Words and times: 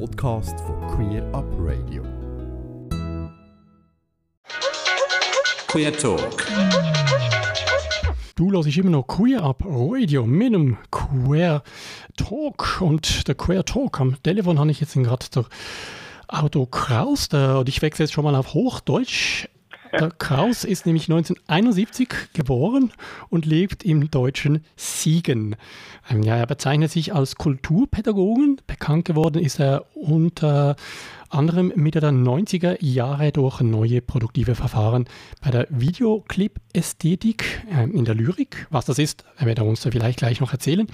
Podcast 0.00 0.58
von 0.60 0.80
Queer 0.88 1.22
Up 1.32 1.44
Radio. 1.58 2.02
Queer 5.68 5.96
Talk. 5.96 6.44
Du 8.34 8.50
hörst 8.50 8.76
immer 8.76 8.90
noch 8.90 9.06
Queer 9.06 9.42
Up 9.42 9.62
Radio 9.64 10.26
mit 10.26 10.48
einem 10.48 10.78
Queer 10.90 11.62
Talk. 12.16 12.80
Und 12.80 13.28
der 13.28 13.36
Queer 13.36 13.64
Talk 13.64 14.00
am 14.00 14.20
Telefon 14.22 14.58
habe 14.58 14.70
ich 14.72 14.80
jetzt 14.80 14.94
gerade 14.94 15.26
der 15.32 15.44
Auto 16.26 16.66
Kraus. 16.66 17.28
Der, 17.28 17.58
und 17.58 17.68
ich 17.68 17.80
wechsle 17.80 18.04
jetzt 18.04 18.14
schon 18.14 18.24
mal 18.24 18.34
auf 18.34 18.52
Hochdeutsch. 18.52 19.48
Der 20.00 20.10
Kraus 20.10 20.64
ist 20.64 20.86
nämlich 20.86 21.04
1971 21.04 22.08
geboren 22.32 22.92
und 23.28 23.46
lebt 23.46 23.84
im 23.84 24.10
deutschen 24.10 24.64
Siegen. 24.76 25.56
Ähm, 26.10 26.22
ja, 26.22 26.36
er 26.36 26.46
bezeichnet 26.46 26.90
sich 26.90 27.14
als 27.14 27.36
Kulturpädagogen. 27.36 28.60
Bekannt 28.66 29.04
geworden 29.04 29.42
ist 29.42 29.60
er 29.60 29.84
unter 29.94 30.74
anderem 31.28 31.72
Mitte 31.76 32.00
der 32.00 32.10
90er 32.10 32.76
Jahre 32.80 33.30
durch 33.30 33.60
neue 33.60 34.00
produktive 34.00 34.54
Verfahren 34.54 35.06
bei 35.40 35.50
der 35.50 35.66
Videoclip-Ästhetik 35.70 37.64
äh, 37.72 37.84
in 37.84 38.04
der 38.04 38.16
Lyrik. 38.16 38.66
Was 38.70 38.86
das 38.86 38.98
ist, 38.98 39.24
wird 39.38 39.58
er 39.58 39.64
uns 39.64 39.82
da 39.82 39.90
vielleicht 39.90 40.18
gleich 40.18 40.40
noch 40.40 40.52
erzählen. 40.52 40.88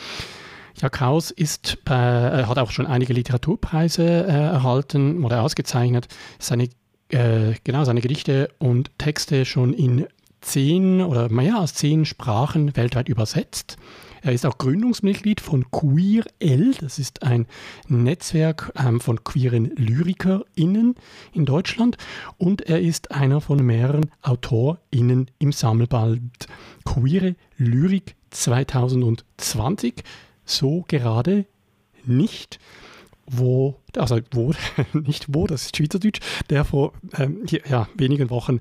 Ja, 0.80 0.88
Kraus 0.88 1.30
ist 1.30 1.78
äh, 1.86 1.90
hat 1.90 2.58
auch 2.58 2.70
schon 2.70 2.86
einige 2.86 3.12
Literaturpreise 3.12 4.02
äh, 4.02 4.30
erhalten 4.30 5.24
oder 5.24 5.42
ausgezeichnet. 5.42 6.08
Seine 6.38 6.68
äh, 7.10 7.54
genau 7.64 7.84
seine 7.84 8.00
Gedichte 8.00 8.50
und 8.58 8.90
Texte 8.98 9.44
schon 9.44 9.74
in 9.74 10.06
zehn 10.40 11.00
oder 11.02 11.28
mehr 11.28 11.58
als 11.58 11.74
zehn 11.74 12.04
Sprachen 12.04 12.76
weltweit 12.76 13.08
übersetzt. 13.08 13.76
Er 14.22 14.32
ist 14.32 14.44
auch 14.44 14.58
Gründungsmitglied 14.58 15.40
von 15.40 15.70
Queer 15.70 16.24
L, 16.40 16.74
das 16.78 16.98
ist 16.98 17.22
ein 17.22 17.46
Netzwerk 17.88 18.70
ähm, 18.76 19.00
von 19.00 19.24
queeren 19.24 19.74
LyrikerInnen 19.76 20.94
in 21.32 21.46
Deutschland 21.46 21.96
und 22.36 22.62
er 22.62 22.80
ist 22.80 23.12
einer 23.12 23.40
von 23.40 23.64
mehreren 23.64 24.10
AutorInnen 24.20 25.30
im 25.38 25.52
Sammelband 25.52 26.48
Queere 26.84 27.34
Lyrik 27.56 28.14
2020. 28.30 30.04
So 30.44 30.84
gerade 30.86 31.46
nicht 32.04 32.58
wo, 33.30 33.76
also 33.96 34.18
wo, 34.32 34.52
nicht 34.92 35.26
wo, 35.28 35.46
das 35.46 35.66
ist 35.66 35.76
Schweizerdeutsch, 35.76 36.20
der 36.50 36.64
vor 36.64 36.92
ähm, 37.16 37.44
hier, 37.46 37.60
ja, 37.68 37.88
wenigen 37.94 38.30
Wochen 38.30 38.60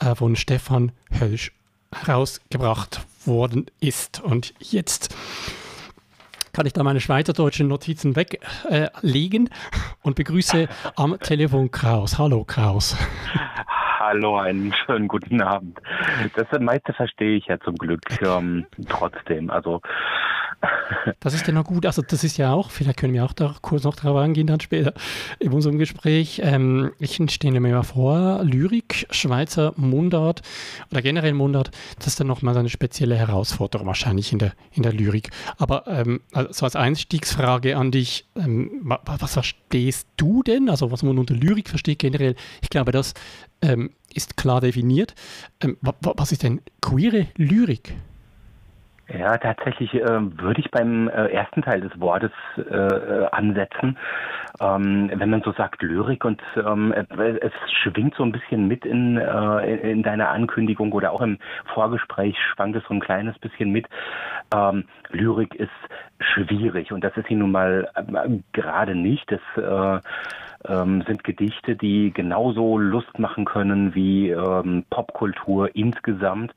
äh, 0.00 0.14
von 0.14 0.36
Stefan 0.36 0.92
Hölsch 1.18 1.52
herausgebracht 1.94 3.06
worden 3.26 3.66
ist. 3.80 4.20
Und 4.20 4.54
jetzt 4.60 5.14
kann 6.52 6.66
ich 6.66 6.72
da 6.72 6.82
meine 6.82 7.00
schweizerdeutschen 7.00 7.68
Notizen 7.68 8.14
weglegen 8.16 9.46
äh, 9.46 9.50
und 10.02 10.16
begrüße 10.16 10.68
am 10.96 11.18
Telefon 11.18 11.70
Kraus. 11.70 12.18
Hallo 12.18 12.44
Kraus. 12.44 12.96
Hallo, 13.98 14.36
einen 14.36 14.74
schönen 14.84 15.08
guten 15.08 15.40
Abend. 15.40 15.78
Das 16.34 16.60
meiste 16.60 16.92
verstehe 16.92 17.36
ich 17.36 17.46
ja 17.46 17.58
zum 17.60 17.76
Glück 17.76 18.02
ähm, 18.20 18.66
trotzdem. 18.88 19.48
Also 19.48 19.80
das 21.20 21.34
ist 21.34 21.46
ja 21.46 21.52
noch 21.52 21.64
gut. 21.64 21.86
Also 21.86 22.02
das 22.02 22.24
ist 22.24 22.36
ja 22.36 22.52
auch, 22.52 22.70
vielleicht 22.70 22.98
können 22.98 23.14
wir 23.14 23.24
auch 23.24 23.32
da 23.32 23.54
kurz 23.62 23.84
noch 23.84 23.96
darauf 23.96 24.18
eingehen 24.18 24.46
dann 24.46 24.60
später 24.60 24.94
in 25.38 25.52
unserem 25.52 25.78
Gespräch. 25.78 26.40
Ähm, 26.44 26.92
ich 26.98 27.20
stelle 27.30 27.60
mir 27.60 27.72
mal 27.72 27.82
vor, 27.82 28.42
Lyrik, 28.44 29.06
Schweizer 29.10 29.72
Mundart 29.76 30.42
oder 30.90 31.02
generell 31.02 31.34
Mundart, 31.34 31.70
das 31.98 32.08
ist 32.08 32.20
dann 32.20 32.26
nochmal 32.26 32.56
eine 32.56 32.68
spezielle 32.68 33.16
Herausforderung 33.16 33.86
wahrscheinlich 33.86 34.32
in 34.32 34.38
der, 34.38 34.52
in 34.72 34.82
der 34.82 34.92
Lyrik. 34.92 35.30
Aber 35.58 35.86
ähm, 35.86 36.20
also 36.32 36.64
als 36.64 36.76
Einstiegsfrage 36.76 37.76
an 37.76 37.90
dich, 37.90 38.26
ähm, 38.36 38.82
was 38.82 39.32
verstehst 39.32 40.08
du 40.16 40.42
denn? 40.42 40.68
Also 40.68 40.90
was 40.90 41.02
man 41.02 41.18
unter 41.18 41.34
Lyrik 41.34 41.68
versteht 41.68 41.98
generell, 41.98 42.36
ich 42.60 42.70
glaube, 42.70 42.92
das 42.92 43.14
ähm, 43.62 43.90
ist 44.14 44.36
klar 44.36 44.60
definiert. 44.60 45.14
Ähm, 45.60 45.76
was 45.80 46.32
ist 46.32 46.42
denn 46.42 46.60
queere 46.80 47.28
Lyrik? 47.36 47.94
Ja, 49.08 49.36
tatsächlich 49.36 49.94
äh, 49.94 50.38
würde 50.38 50.60
ich 50.60 50.70
beim 50.70 51.08
äh, 51.08 51.26
ersten 51.28 51.62
Teil 51.62 51.80
des 51.80 51.98
Wortes 52.00 52.30
äh, 52.56 53.26
ansetzen. 53.32 53.98
Ähm, 54.60 55.10
wenn 55.12 55.28
man 55.28 55.42
so 55.42 55.52
sagt 55.52 55.82
Lyrik 55.82 56.24
und 56.24 56.40
ähm, 56.56 56.92
es 56.92 57.52
schwingt 57.82 58.14
so 58.14 58.22
ein 58.22 58.32
bisschen 58.32 58.68
mit 58.68 58.86
in, 58.86 59.18
äh, 59.18 59.90
in 59.90 60.02
deiner 60.02 60.30
Ankündigung 60.30 60.92
oder 60.92 61.12
auch 61.12 61.20
im 61.20 61.38
Vorgespräch 61.74 62.36
schwankt 62.52 62.76
es 62.76 62.84
so 62.88 62.94
ein 62.94 63.00
kleines 63.00 63.36
bisschen 63.38 63.70
mit. 63.70 63.86
Ähm, 64.54 64.84
Lyrik 65.10 65.56
ist 65.56 65.70
schwierig 66.20 66.92
und 66.92 67.02
das 67.02 67.16
ist 67.16 67.26
sie 67.28 67.34
nun 67.34 67.50
mal 67.50 67.88
äh, 67.94 68.38
gerade 68.52 68.94
nicht. 68.94 69.30
Das 69.30 69.40
äh, 69.56 70.00
ähm, 70.72 71.02
sind 71.06 71.24
Gedichte, 71.24 71.74
die 71.76 72.12
genauso 72.12 72.78
Lust 72.78 73.18
machen 73.18 73.44
können 73.44 73.94
wie 73.94 74.30
ähm, 74.30 74.84
Popkultur 74.90 75.74
insgesamt. 75.74 76.54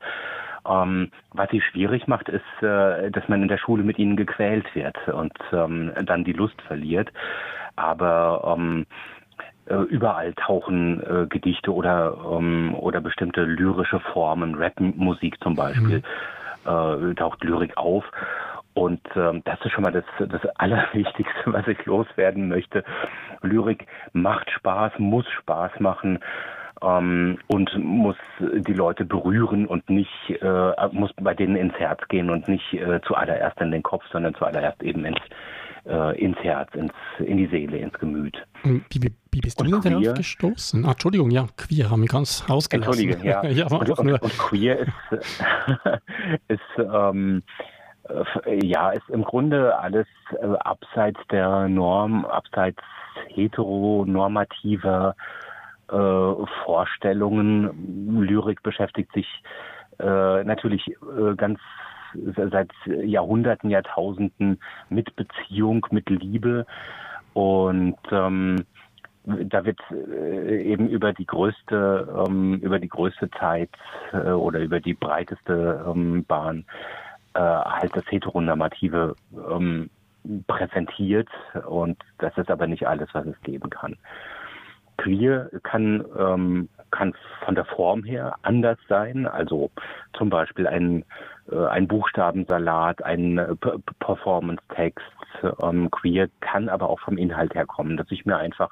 Ähm, 0.68 1.12
was 1.31 1.50
sie 1.52 1.62
schwierig 1.62 2.08
macht, 2.08 2.30
ist, 2.30 2.64
äh, 2.64 3.12
dass 3.12 3.28
man 3.28 3.42
in 3.42 3.48
der 3.48 3.58
Schule 3.58 3.84
mit 3.84 4.00
ihnen 4.00 4.16
gequält 4.16 4.74
wird 4.76 4.98
und 5.08 5.34
ähm, 5.52 5.92
dann 6.06 6.24
die 6.24 6.34
Lust 6.34 6.59
verliert. 6.64 7.12
Aber 7.76 8.56
ähm, 8.58 8.86
äh, 9.68 9.76
überall 9.76 10.34
tauchen 10.34 11.02
äh, 11.03 11.28
Gedichte 11.28 11.74
oder 11.74 12.16
ähm, 12.31 12.76
oder 12.76 13.02
bestimmte 13.02 13.44
lyrische 13.44 14.00
Formen, 14.00 14.56
Rap-Musik 14.56 15.42
zum 15.42 15.56
Beispiel, 15.56 16.03
mhm. 16.66 17.12
äh, 17.12 17.16
taucht 17.16 17.44
Lyrik 17.44 17.76
auf. 17.78 18.06
Und 18.74 19.02
ähm, 19.16 19.42
das 19.46 19.58
ist 19.64 19.72
schon 19.72 19.84
mal 19.84 19.92
das, 19.92 20.03
das 20.20 20.46
Allerwichtigste, 20.58 21.42
was 21.46 21.68
ich 21.68 21.84
loswerden 21.86 22.50
möchte. 22.50 22.84
Lyrik 23.42 23.88
macht 24.14 24.52
Spaß, 24.52 24.94
muss 25.00 25.28
Spaß 25.30 25.80
machen 25.80 26.20
ähm, 26.81 27.38
und 27.47 27.78
muss 27.78 28.16
die 28.41 28.74
Leute 28.74 29.06
berühren 29.06 29.66
und 29.66 29.90
nicht, 29.90 30.30
äh, 30.30 30.74
muss 30.91 31.12
bei 31.22 31.34
denen 31.34 31.56
ins 31.56 31.74
Herz 31.75 32.02
gehen 32.09 32.30
und 32.30 32.47
nicht 32.47 32.74
äh, 32.74 33.00
zuallererst 33.08 33.59
in 33.62 33.72
den 33.72 33.84
Kopf, 33.84 34.03
sondern 34.12 34.36
zuallererst 34.36 34.81
eben 34.84 35.06
ins, 35.06 35.19
äh, 35.85 36.19
ins 36.19 36.38
Herz, 36.38 36.74
ins, 36.75 36.94
in 37.19 37.38
die 37.38 37.47
Seele, 37.47 37.78
ins 37.78 37.94
Gemüt. 37.94 38.38
Wie, 38.64 38.81
wie, 38.91 39.14
wie 39.31 39.41
bist 39.41 39.59
und 39.62 39.72
du 39.72 39.80
denn 39.80 40.02
darauf 40.02 40.18
gestoßen? 40.18 40.85
Ah, 40.85 40.91
Entschuldigung, 40.91 41.31
ja, 41.31 41.47
queer 41.58 41.90
haben 41.90 42.02
wir 42.02 42.08
ganz 42.08 42.44
ausgelassen. 42.47 43.09
Entschuldigung, 43.09 43.24
ja. 43.24 43.44
ja 43.50 43.68
und, 43.68 43.90
und, 43.90 44.12
und, 44.12 44.38
queer 44.38 44.80
ist, 44.80 44.91
ist 46.47 46.59
ähm, 46.78 47.44
äh, 48.09 48.66
ja, 48.66 48.91
ist 48.91 49.09
im 49.09 49.24
Grunde 49.24 49.78
alles 49.78 50.08
äh, 50.40 50.46
abseits 50.59 51.19
der 51.31 51.68
Norm, 51.68 52.25
abseits 52.25 52.81
heteronormativer 53.30 55.16
Vorstellungen. 55.88 58.22
Lyrik 58.22 58.63
beschäftigt 58.63 59.12
sich 59.13 59.28
äh, 60.00 60.44
natürlich 60.44 60.88
äh, 60.88 61.35
ganz 61.35 61.59
seit 62.51 62.72
Jahrhunderten, 62.85 63.69
Jahrtausenden 63.69 64.59
mit 64.90 65.16
Beziehung, 65.16 65.85
mit 65.91 66.09
Liebe 66.09 66.66
und 67.34 67.97
ähm, 68.12 68.66
da 69.25 69.66
wird 69.66 69.79
äh, 69.91 70.63
eben 70.63 70.88
über 70.88 71.12
die 71.12 71.25
größte 71.25 72.25
ähm, 72.28 72.59
über 72.59 72.79
die 72.79 72.88
größte 72.88 73.29
Zeit 73.31 73.72
äh, 74.13 74.29
oder 74.29 74.59
über 74.59 74.79
die 74.79 74.94
breiteste 74.94 75.84
ähm, 75.88 76.23
Bahn 76.25 76.66
äh, 77.34 77.40
halt 77.40 77.96
das 77.96 78.06
heteronormative 78.09 79.16
ähm, 79.52 79.90
präsentiert 80.47 81.28
und 81.67 81.97
das 82.19 82.38
ist 82.38 82.50
aber 82.50 82.67
nicht 82.67 82.88
alles, 82.88 83.09
was 83.13 83.25
es 83.25 83.40
geben 83.41 83.69
kann. 83.69 83.97
Queer 84.98 85.50
kann, 85.64 86.06
ähm, 86.18 86.70
kann 86.92 87.14
von 87.44 87.56
der 87.56 87.66
Form 87.66 88.04
her 88.04 88.36
anders 88.44 88.78
sein, 88.88 89.28
also 89.28 89.72
zum 90.14 90.30
Beispiel 90.30 90.68
ein, 90.68 91.04
äh, 91.52 91.66
ein 91.66 91.88
Buchstabensalat, 91.88 93.04
ein 93.04 93.38
äh, 93.38 93.56
Performance-Text. 94.00 95.06
Ähm, 95.62 95.92
queer 95.92 96.30
kann 96.40 96.70
aber 96.70 96.90
auch 96.90 97.00
vom 97.02 97.18
Inhalt 97.18 97.54
her 97.56 97.66
kommen, 97.66 97.97
dass 97.97 98.09
ich 98.09 98.26
mir 98.26 98.38
einfach 98.38 98.70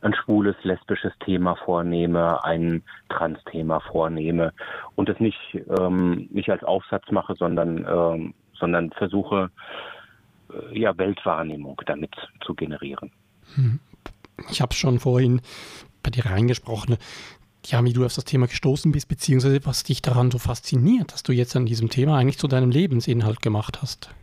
ein 0.00 0.14
schwules, 0.14 0.56
lesbisches 0.62 1.12
Thema 1.20 1.56
vornehme, 1.56 2.42
ein 2.44 2.82
Trans-Thema 3.10 3.80
vornehme 3.80 4.52
und 4.94 5.08
das 5.08 5.20
nicht, 5.20 5.38
ähm, 5.78 6.28
nicht 6.30 6.50
als 6.50 6.64
Aufsatz 6.64 7.10
mache, 7.10 7.34
sondern, 7.34 7.86
ähm, 7.88 8.34
sondern 8.54 8.90
versuche, 8.92 9.50
äh, 10.50 10.78
ja, 10.78 10.96
Weltwahrnehmung 10.96 11.80
damit 11.86 12.14
zu 12.40 12.54
generieren. 12.54 13.12
Hm 13.54 13.78
ich 14.50 14.60
habe 14.60 14.74
schon 14.74 14.98
vorhin 14.98 15.40
bei 16.02 16.10
dir 16.10 16.26
reingesprochen, 16.26 16.96
ja, 17.64 17.82
wie 17.84 17.92
du 17.92 18.04
auf 18.04 18.14
das 18.14 18.24
Thema 18.24 18.46
gestoßen 18.46 18.92
bist, 18.92 19.08
beziehungsweise 19.08 19.64
was 19.66 19.82
dich 19.82 20.02
daran 20.02 20.30
so 20.30 20.38
fasziniert, 20.38 21.12
dass 21.12 21.22
du 21.22 21.32
jetzt 21.32 21.56
an 21.56 21.66
diesem 21.66 21.90
Thema 21.90 22.16
eigentlich 22.16 22.38
zu 22.38 22.48
deinem 22.48 22.70
Lebensinhalt 22.70 23.42
gemacht 23.42 23.82
hast. 23.82 24.14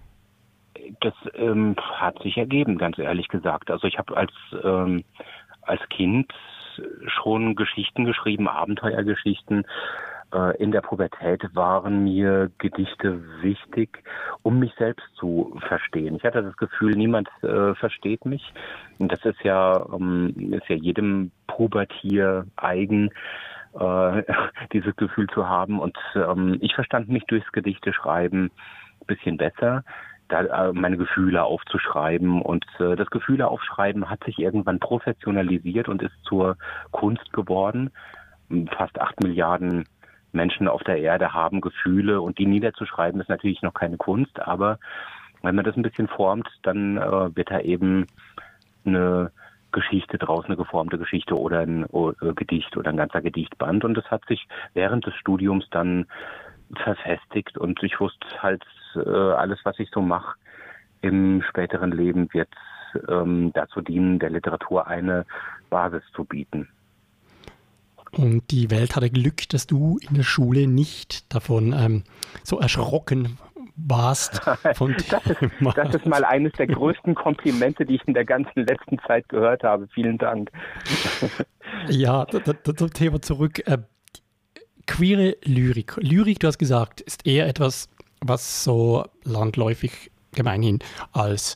Das 1.01 1.13
ähm, 1.33 1.75
hat 1.77 2.21
sich 2.23 2.37
ergeben, 2.37 2.77
ganz 2.77 2.97
ehrlich 2.97 3.27
gesagt. 3.27 3.69
Also 3.69 3.87
ich 3.87 3.97
habe 3.97 4.15
als, 4.15 4.31
ähm, 4.63 5.03
als 5.61 5.81
Kind 5.89 6.31
schon 7.07 7.55
Geschichten 7.55 8.05
geschrieben, 8.05 8.47
Abenteuergeschichten, 8.47 9.65
in 10.57 10.71
der 10.71 10.81
Pubertät 10.81 11.43
waren 11.53 12.03
mir 12.03 12.49
Gedichte 12.57 13.21
wichtig, 13.41 14.03
um 14.41 14.59
mich 14.59 14.73
selbst 14.77 15.05
zu 15.15 15.55
verstehen. 15.67 16.15
Ich 16.15 16.23
hatte 16.23 16.41
das 16.41 16.57
Gefühl, 16.57 16.91
niemand 16.95 17.29
äh, 17.43 17.75
versteht 17.75 18.25
mich. 18.25 18.53
Und 18.99 19.11
das 19.11 19.23
ist 19.25 19.41
ja, 19.43 19.85
ähm, 19.93 20.53
ist 20.53 20.67
ja 20.69 20.75
jedem 20.75 21.31
Pubertier 21.47 22.47
eigen, 22.55 23.11
äh, 23.79 24.23
dieses 24.73 24.95
Gefühl 24.95 25.27
zu 25.27 25.47
haben. 25.47 25.79
Und 25.79 25.97
ähm, 26.15 26.57
ich 26.61 26.73
verstand 26.73 27.09
mich 27.09 27.25
durchs 27.25 27.51
Gedichte 27.51 27.93
schreiben 27.93 28.49
ein 29.01 29.05
bisschen 29.07 29.37
besser 29.37 29.83
da 30.29 30.69
äh, 30.69 30.73
meine 30.73 30.97
Gefühle 30.97 31.43
aufzuschreiben. 31.43 32.41
Und 32.41 32.65
äh, 32.79 32.95
das 32.95 33.09
Gefühle 33.09 33.47
aufschreiben 33.47 34.09
hat 34.09 34.23
sich 34.23 34.39
irgendwann 34.39 34.79
professionalisiert 34.79 35.87
und 35.87 36.01
ist 36.01 36.15
zur 36.23 36.57
Kunst 36.91 37.31
geworden. 37.33 37.91
Fast 38.77 38.99
acht 38.99 39.21
Milliarden 39.21 39.85
Menschen 40.33 40.67
auf 40.67 40.83
der 40.83 40.97
Erde 40.97 41.33
haben 41.33 41.61
Gefühle 41.61 42.21
und 42.21 42.37
die 42.37 42.45
niederzuschreiben 42.45 43.21
ist 43.21 43.29
natürlich 43.29 43.61
noch 43.61 43.73
keine 43.73 43.97
Kunst, 43.97 44.39
aber 44.39 44.79
wenn 45.41 45.55
man 45.55 45.65
das 45.65 45.75
ein 45.75 45.83
bisschen 45.83 46.07
formt, 46.07 46.49
dann 46.63 46.97
äh, 46.97 47.35
wird 47.35 47.51
da 47.51 47.59
eben 47.59 48.07
eine 48.85 49.31
Geschichte 49.71 50.17
draus, 50.17 50.45
eine 50.45 50.55
geformte 50.55 50.97
Geschichte 50.97 51.37
oder 51.37 51.59
ein 51.59 51.83
äh, 51.83 52.33
Gedicht 52.33 52.77
oder 52.77 52.89
ein 52.89 52.97
ganzer 52.97 53.21
Gedichtband. 53.21 53.83
Und 53.83 53.95
das 53.95 54.09
hat 54.09 54.25
sich 54.27 54.47
während 54.73 55.05
des 55.05 55.15
Studiums 55.15 55.67
dann 55.71 56.05
verfestigt 56.75 57.57
und 57.57 57.83
ich 57.83 57.99
wusste 57.99 58.25
halt, 58.41 58.63
äh, 58.95 59.09
alles, 59.09 59.59
was 59.63 59.77
ich 59.79 59.89
so 59.91 60.01
mache 60.01 60.35
im 61.01 61.43
späteren 61.49 61.91
Leben, 61.91 62.31
wird 62.33 62.49
ähm, 63.09 63.51
dazu 63.53 63.81
dienen, 63.81 64.19
der 64.19 64.29
Literatur 64.29 64.87
eine 64.87 65.25
Basis 65.69 66.03
zu 66.15 66.23
bieten. 66.23 66.69
Und 68.15 68.51
die 68.51 68.69
Welt 68.69 68.95
hatte 68.95 69.09
Glück, 69.09 69.49
dass 69.49 69.67
du 69.67 69.97
in 70.07 70.15
der 70.15 70.23
Schule 70.23 70.67
nicht 70.67 71.33
davon 71.33 71.73
ähm, 71.73 72.03
so 72.43 72.59
erschrocken 72.59 73.37
warst. 73.75 74.41
Von 74.75 74.95
das, 75.09 75.25
ist, 75.25 75.41
das 75.75 75.95
ist 75.95 76.05
mal 76.05 76.23
eines 76.23 76.51
der 76.53 76.67
größten 76.67 77.15
Komplimente, 77.15 77.85
die 77.85 77.95
ich 77.95 78.07
in 78.07 78.13
der 78.13 78.25
ganzen 78.25 78.65
letzten 78.65 78.99
Zeit 79.07 79.27
gehört 79.29 79.63
habe. 79.63 79.87
Vielen 79.93 80.17
Dank. 80.17 80.51
ja, 81.89 82.25
zum 82.27 82.93
Thema 82.93 83.21
zurück. 83.21 83.67
Äh, 83.67 83.79
queere 84.85 85.37
Lyrik. 85.43 85.95
Lyrik, 85.97 86.39
du 86.39 86.47
hast 86.47 86.59
gesagt, 86.59 87.01
ist 87.01 87.25
eher 87.25 87.47
etwas, 87.47 87.89
was 88.21 88.63
so 88.63 89.05
landläufig 89.23 90.11
gemeinhin 90.33 90.79
als 91.11 91.55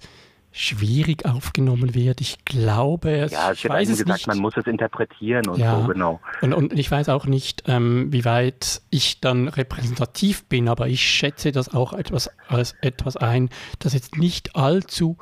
schwierig 0.58 1.26
aufgenommen 1.26 1.94
wird. 1.94 2.20
Ich 2.20 2.44
glaube, 2.44 3.28
ja, 3.32 3.52
ich 3.52 3.70
weiß 3.70 3.90
es 3.90 4.00
gesagt, 4.00 4.20
nicht. 4.20 4.28
man 4.28 4.40
muss 4.40 4.58
es 4.58 4.66
interpretieren 4.66 5.48
und 5.48 5.60
ja. 5.60 5.80
so, 5.80 5.88
genau. 5.88 6.20
Und, 6.42 6.54
und 6.54 6.74
ich 6.74 6.90
weiß 6.90 7.10
auch 7.10 7.28
nicht, 7.28 7.64
ähm, 7.68 8.12
wie 8.12 8.26
weit 8.26 8.82
ich 8.90 9.22
dann 9.22 9.50
repräsentativ 9.50 10.46
bin, 10.46 10.68
aber 10.68 10.88
ich 10.88 11.02
schätze 11.02 11.52
das 11.52 11.74
auch 11.74 11.94
etwas 11.94 12.32
als 12.48 12.76
etwas 12.82 13.18
ein, 13.18 13.50
das 13.78 13.94
jetzt 13.94 14.18
nicht 14.18 14.56
allzu 14.56 15.18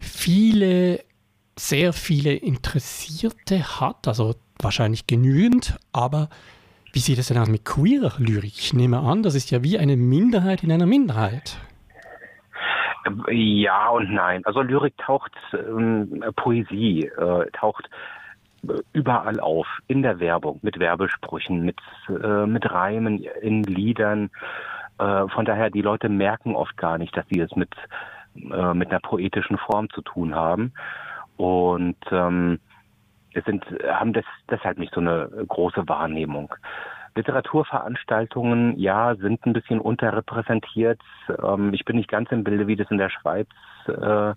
viele, 0.00 1.04
sehr 1.56 1.92
viele 1.92 2.34
Interessierte 2.34 3.80
hat, 3.80 4.08
also 4.08 4.34
wahrscheinlich 4.58 5.06
genügend, 5.06 5.76
aber 5.92 6.28
wie 6.92 6.98
sieht 6.98 7.18
es 7.18 7.28
denn 7.28 7.38
aus 7.38 7.48
mit 7.48 7.64
queerer 7.64 8.14
Lyrik? 8.18 8.58
Ich 8.58 8.72
nehme 8.72 8.98
an, 8.98 9.22
das 9.22 9.36
ist 9.36 9.52
ja 9.52 9.62
wie 9.62 9.78
eine 9.78 9.96
Minderheit 9.96 10.64
in 10.64 10.72
einer 10.72 10.86
Minderheit. 10.86 11.56
Ja 13.30 13.88
und 13.88 14.12
nein. 14.12 14.44
Also 14.44 14.62
Lyrik 14.62 14.96
taucht, 14.98 15.32
ähm, 15.52 16.24
Poesie 16.36 17.06
äh, 17.06 17.50
taucht 17.52 17.88
äh, 18.68 18.80
überall 18.92 19.40
auf, 19.40 19.66
in 19.88 20.02
der 20.02 20.20
Werbung, 20.20 20.58
mit 20.62 20.78
Werbesprüchen, 20.78 21.64
mit, 21.64 21.78
äh, 22.08 22.46
mit 22.46 22.70
Reimen, 22.70 23.24
in 23.42 23.62
Liedern. 23.62 24.30
Äh, 24.98 25.28
von 25.28 25.44
daher, 25.44 25.70
die 25.70 25.82
Leute 25.82 26.08
merken 26.08 26.54
oft 26.54 26.76
gar 26.76 26.98
nicht, 26.98 27.16
dass 27.16 27.26
sie 27.28 27.40
es 27.40 27.54
mit, 27.56 27.74
äh, 28.36 28.74
mit 28.74 28.90
einer 28.90 29.00
poetischen 29.00 29.58
Form 29.58 29.90
zu 29.90 30.02
tun 30.02 30.34
haben. 30.34 30.72
Und 31.36 31.96
ähm, 32.10 32.60
es 33.34 33.44
sind, 33.44 33.64
haben 33.88 34.12
das, 34.12 34.24
deshalb 34.48 34.78
nicht 34.78 34.94
so 34.94 35.00
eine 35.00 35.28
große 35.48 35.88
Wahrnehmung. 35.88 36.54
Literaturveranstaltungen, 37.16 38.78
ja, 38.78 39.14
sind 39.14 39.46
ein 39.46 39.52
bisschen 39.52 39.80
unterrepräsentiert. 39.80 41.00
Ähm, 41.42 41.72
ich 41.72 41.84
bin 41.84 41.96
nicht 41.96 42.10
ganz 42.10 42.30
im 42.32 42.44
Bilde, 42.44 42.66
wie 42.66 42.76
das 42.76 42.90
in 42.90 42.98
der 42.98 43.10
Schweiz 43.10 43.48
äh, 43.86 44.34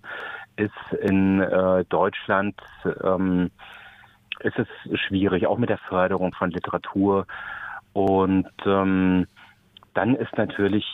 ist. 0.56 0.92
In 1.00 1.40
äh, 1.40 1.84
Deutschland 1.88 2.54
ähm, 3.02 3.50
ist 4.40 4.58
es 4.58 4.68
schwierig, 5.00 5.46
auch 5.46 5.58
mit 5.58 5.70
der 5.70 5.78
Förderung 5.78 6.32
von 6.32 6.50
Literatur. 6.50 7.26
Und 7.92 8.50
ähm, 8.64 9.26
dann 9.94 10.14
ist 10.14 10.36
natürlich, 10.36 10.86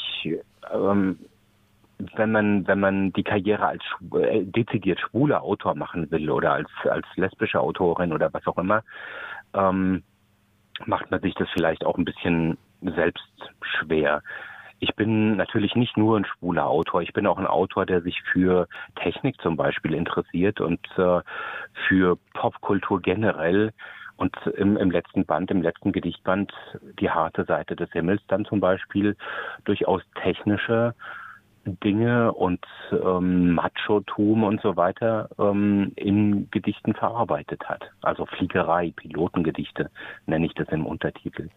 ähm, 0.73 1.19
wenn 2.17 2.33
man 2.33 2.67
wenn 2.67 2.81
man 2.81 3.13
die 3.13 3.23
Karriere 3.23 3.67
als 3.67 3.83
äh, 4.15 4.43
dezidiert 4.45 5.01
schwuler 5.01 5.43
Autor 5.43 5.75
machen 5.75 6.11
will 6.11 6.31
oder 6.31 6.53
als 6.53 6.71
als 6.89 7.07
lesbische 7.17 7.61
Autorin 7.61 8.13
oder 8.13 8.33
was 8.33 8.47
auch 8.47 8.57
immer, 8.57 8.83
ähm, 9.53 10.03
macht 10.87 11.11
man 11.11 11.21
sich 11.21 11.35
das 11.35 11.49
vielleicht 11.53 11.85
auch 11.85 11.97
ein 11.97 12.05
bisschen 12.05 12.59
selbst 12.81 13.29
schwer. 13.61 14.23
Ich 14.81 14.95
bin 14.97 15.37
natürlich 15.37 15.75
nicht 15.77 15.97
nur 15.97 16.19
ein 16.19 16.27
schwuler 16.27 16.67
Autor, 16.67 17.01
ich 17.03 17.13
bin 17.13 17.27
auch 17.27 17.39
ein 17.39 17.47
Autor, 17.47 17.87
der 17.87 18.03
sich 18.03 18.21
für 18.33 18.69
Technik 18.97 19.41
zum 19.41 19.57
Beispiel 19.57 19.95
interessiert 19.95 20.61
und 20.61 20.81
äh, 20.99 21.21
für 21.89 22.19
Popkultur 22.35 23.01
generell. 23.01 23.73
Und 24.17 24.37
im, 24.57 24.77
im 24.77 24.93
letzten 24.93 25.25
Band, 25.25 25.51
im 25.51 25.61
letzten 25.61 25.91
Gedichtband, 25.91 26.53
die 27.01 27.11
harte 27.11 27.45
Seite 27.47 27.75
des 27.75 27.91
Himmels 27.91 28.23
dann 28.29 28.45
zum 28.45 28.61
Beispiel 28.61 29.17
durchaus 29.65 30.03
technische 30.23 30.95
Dinge 31.65 32.33
und 32.33 32.65
ähm, 32.93 33.55
Machotum 33.55 34.45
und 34.45 34.61
so 34.61 34.77
weiter 34.77 35.29
ähm, 35.39 35.93
in 35.97 36.51
Gedichten 36.51 36.95
verarbeitet 36.95 37.63
hat. 37.69 37.83
Also 38.03 38.27
Fliegerei, 38.27 38.93
Pilotengedichte 38.97 39.91
nenne 40.27 40.47
ich 40.47 40.55
das 40.55 40.69
im 40.69 40.87
Untertitel. 40.87 41.49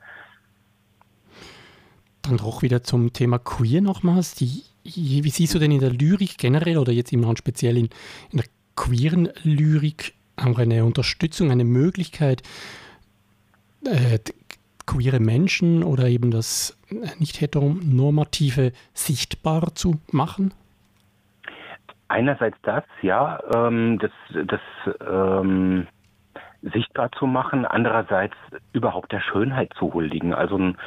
Dann 2.24 2.38
doch 2.38 2.62
wieder 2.62 2.84
zum 2.84 3.14
Thema 3.14 3.40
Queer 3.40 3.82
nochmals. 3.82 4.36
Die, 4.36 4.64
wie 4.84 5.30
siehst 5.30 5.56
du 5.56 5.60
denn 5.60 5.72
in 5.72 5.80
der 5.80 5.92
Lyrik 5.92 6.38
generell 6.38 6.78
oder 6.78 6.92
jetzt 6.92 7.14
immer 7.14 7.36
speziell 7.38 7.78
in, 7.78 7.90
in 8.32 8.40
der 8.40 8.46
queeren 8.76 9.30
Lyrik 9.44 10.14
auch 10.36 10.60
eine 10.60 10.86
Unterstützung, 10.86 11.52
eine 11.52 11.66
Möglichkeit, 11.66 12.44
äh, 13.86 14.20
queere 14.88 15.20
Menschen 15.20 15.84
oder 15.84 16.08
eben 16.08 16.32
das 16.32 16.78
nicht 17.20 17.42
heteronormative 17.42 18.72
sichtbar 18.94 19.76
zu 19.76 20.00
machen? 20.12 20.54
Einerseits 22.08 22.58
das, 22.64 22.84
ja, 23.02 23.40
ähm, 23.54 24.00
das, 24.00 24.12
das 24.46 24.62
ähm, 25.08 25.88
sichtbar 26.62 27.12
zu 27.12 27.28
machen, 27.28 27.66
andererseits 27.66 28.36
überhaupt 28.74 29.12
der 29.12 29.20
Schönheit 29.20 29.74
zu 29.78 29.94
huldigen. 29.94 30.34
Also 30.34 30.58
ein 30.58 30.78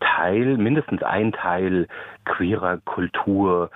Teil, 0.00 0.56
mindestens 0.56 1.02
ein 1.02 1.32
Teil 1.32 1.88
queerer 2.24 2.78
Kultur, 2.78 3.70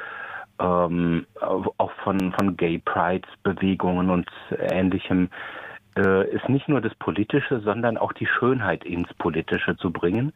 ähm, 0.60 1.26
auch 1.40 1.92
von, 2.04 2.32
von 2.32 2.56
Gay 2.56 2.78
Prides 2.78 3.28
Bewegungen 3.42 4.10
und 4.10 4.30
ähnlichem, 4.70 5.24
äh, 5.24 5.61
ist 5.94 6.48
nicht 6.48 6.68
nur 6.68 6.80
das 6.80 6.94
Politische, 6.94 7.60
sondern 7.60 7.98
auch 7.98 8.12
die 8.12 8.26
Schönheit 8.26 8.84
ins 8.84 9.12
Politische 9.14 9.76
zu 9.76 9.90
bringen. 9.90 10.32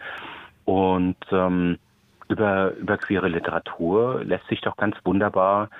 Und 0.66 1.16
ähm, 1.32 1.78
über, 2.28 2.72
über 2.74 2.98
queere 2.98 3.28
Literatur 3.28 4.22
lässt 4.24 4.46
sich 4.48 4.60
doch 4.60 4.76
ganz 4.76 4.96
wunderbar, 5.04 5.70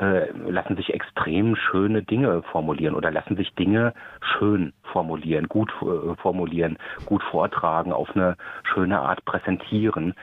äh, 0.00 0.30
lassen 0.48 0.76
sich 0.76 0.94
extrem 0.94 1.56
schöne 1.56 2.02
Dinge 2.02 2.42
formulieren 2.44 2.94
oder 2.94 3.10
lassen 3.10 3.36
sich 3.36 3.54
Dinge 3.54 3.92
schön 4.20 4.72
formulieren, 4.82 5.48
gut 5.48 5.70
äh, 5.82 6.14
formulieren, 6.16 6.78
gut 7.06 7.22
vortragen, 7.24 7.92
auf 7.92 8.14
eine 8.14 8.36
schöne 8.62 9.00
Art 9.00 9.24
präsentieren. 9.24 10.14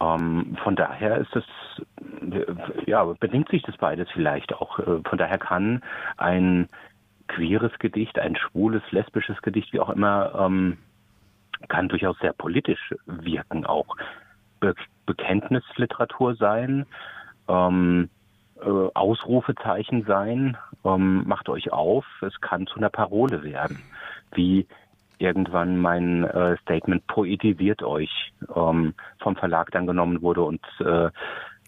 Ähm, 0.00 0.56
von 0.62 0.76
daher 0.76 1.18
ist 1.18 1.34
es, 1.34 1.44
ja, 2.86 3.02
bedingt 3.18 3.48
sich 3.48 3.62
das 3.62 3.76
beides 3.76 4.08
vielleicht 4.12 4.54
auch. 4.54 4.78
Äh, 4.78 5.00
von 5.08 5.18
daher 5.18 5.38
kann 5.38 5.82
ein 6.16 6.68
queeres 7.28 7.72
Gedicht, 7.78 8.18
ein 8.18 8.36
schwules, 8.36 8.82
lesbisches 8.90 9.40
Gedicht, 9.42 9.72
wie 9.72 9.80
auch 9.80 9.90
immer, 9.90 10.34
ähm, 10.38 10.78
kann 11.68 11.88
durchaus 11.88 12.18
sehr 12.18 12.32
politisch 12.32 12.94
wirken, 13.06 13.66
auch 13.66 13.96
Be 14.60 14.74
Bekenntnisliteratur 15.06 16.34
sein, 16.34 16.84
ähm, 17.48 18.10
äh, 18.60 18.68
Ausrufezeichen 18.94 20.04
sein, 20.04 20.56
ähm, 20.84 21.26
macht 21.26 21.48
euch 21.48 21.72
auf, 21.72 22.04
es 22.20 22.38
kann 22.40 22.66
zu 22.66 22.76
einer 22.76 22.90
Parole 22.90 23.42
werden, 23.42 23.78
wie 24.34 24.66
irgendwann 25.18 25.78
mein 25.78 26.24
äh, 26.24 26.56
Statement 26.58 27.06
poetisiert 27.06 27.82
euch 27.82 28.32
ähm, 28.54 28.94
vom 29.20 29.36
Verlag 29.36 29.70
dann 29.70 29.86
genommen 29.86 30.22
wurde 30.22 30.42
und 30.42 30.60
äh, 30.80 31.10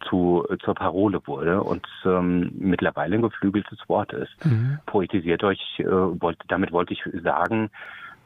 zu, 0.08 0.46
zur 0.64 0.74
Parole 0.74 1.20
wurde 1.26 1.62
und 1.62 1.86
ähm, 2.04 2.52
mittlerweile 2.58 3.16
ein 3.16 3.22
geflügeltes 3.22 3.78
Wort 3.88 4.12
ist. 4.12 4.44
Mhm. 4.44 4.78
Poetisiert 4.86 5.44
euch, 5.44 5.60
äh, 5.78 5.84
wollt, 5.84 6.38
damit 6.48 6.72
wollte 6.72 6.92
ich 6.94 7.02
sagen, 7.22 7.70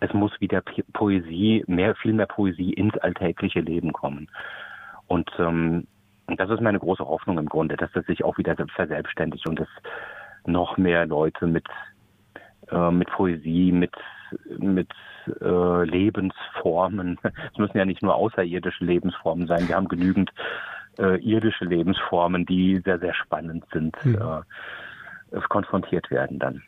es 0.01 0.13
muss 0.13 0.33
wieder 0.41 0.63
Poesie, 0.93 1.65
mehr, 1.67 1.95
viel 1.95 2.13
mehr 2.13 2.27
Poesie 2.27 2.73
ins 2.73 2.97
alltägliche 2.99 3.61
Leben 3.61 3.93
kommen. 3.93 4.29
Und 5.07 5.31
ähm, 5.39 5.87
das 6.27 6.51
ist 6.51 6.61
meine 6.61 6.79
große 6.79 7.07
Hoffnung 7.07 7.39
im 7.39 7.49
Grunde, 7.49 7.77
dass 7.77 7.93
das 7.93 8.07
sich 8.07 8.25
auch 8.25 8.39
wieder 8.39 8.57
verselbstständigt 8.75 9.47
und 9.49 9.61
dass 9.61 9.69
noch 10.47 10.77
mehr 10.77 11.07
Leute 11.07 11.47
mit, 11.47 11.67
äh, 12.71 12.91
mit 12.91 13.09
Poesie, 13.11 13.73
mit, 13.73 13.95
mit 14.59 14.91
äh, 15.41 15.85
Lebensformen, 15.85 17.19
es 17.53 17.59
müssen 17.59 17.79
ja 17.79 17.85
nicht 17.85 18.03
nur 18.03 18.15
außerirdische 18.15 18.85
Lebensformen 18.85 19.47
sein, 19.47 19.69
wir 19.69 19.77
haben 19.77 19.89
genügend 19.89 20.31
äh, 20.99 21.19
irdische 21.21 21.65
Lebensformen, 21.65 22.47
die 22.47 22.81
sehr, 22.85 22.99
sehr 22.99 23.15
spannend 23.15 23.65
sind, 23.73 23.97
mhm. 24.05 24.19
äh, 25.33 25.41
konfrontiert 25.49 26.11
werden 26.11 26.39
dann. 26.39 26.63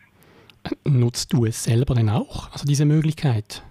Nutzt 0.85 1.33
du 1.33 1.45
es 1.45 1.63
selber 1.63 1.95
denn 1.95 2.11
auch, 2.11 2.53
also 2.53 2.67
diese 2.67 2.85
Möglichkeit? 2.85 3.63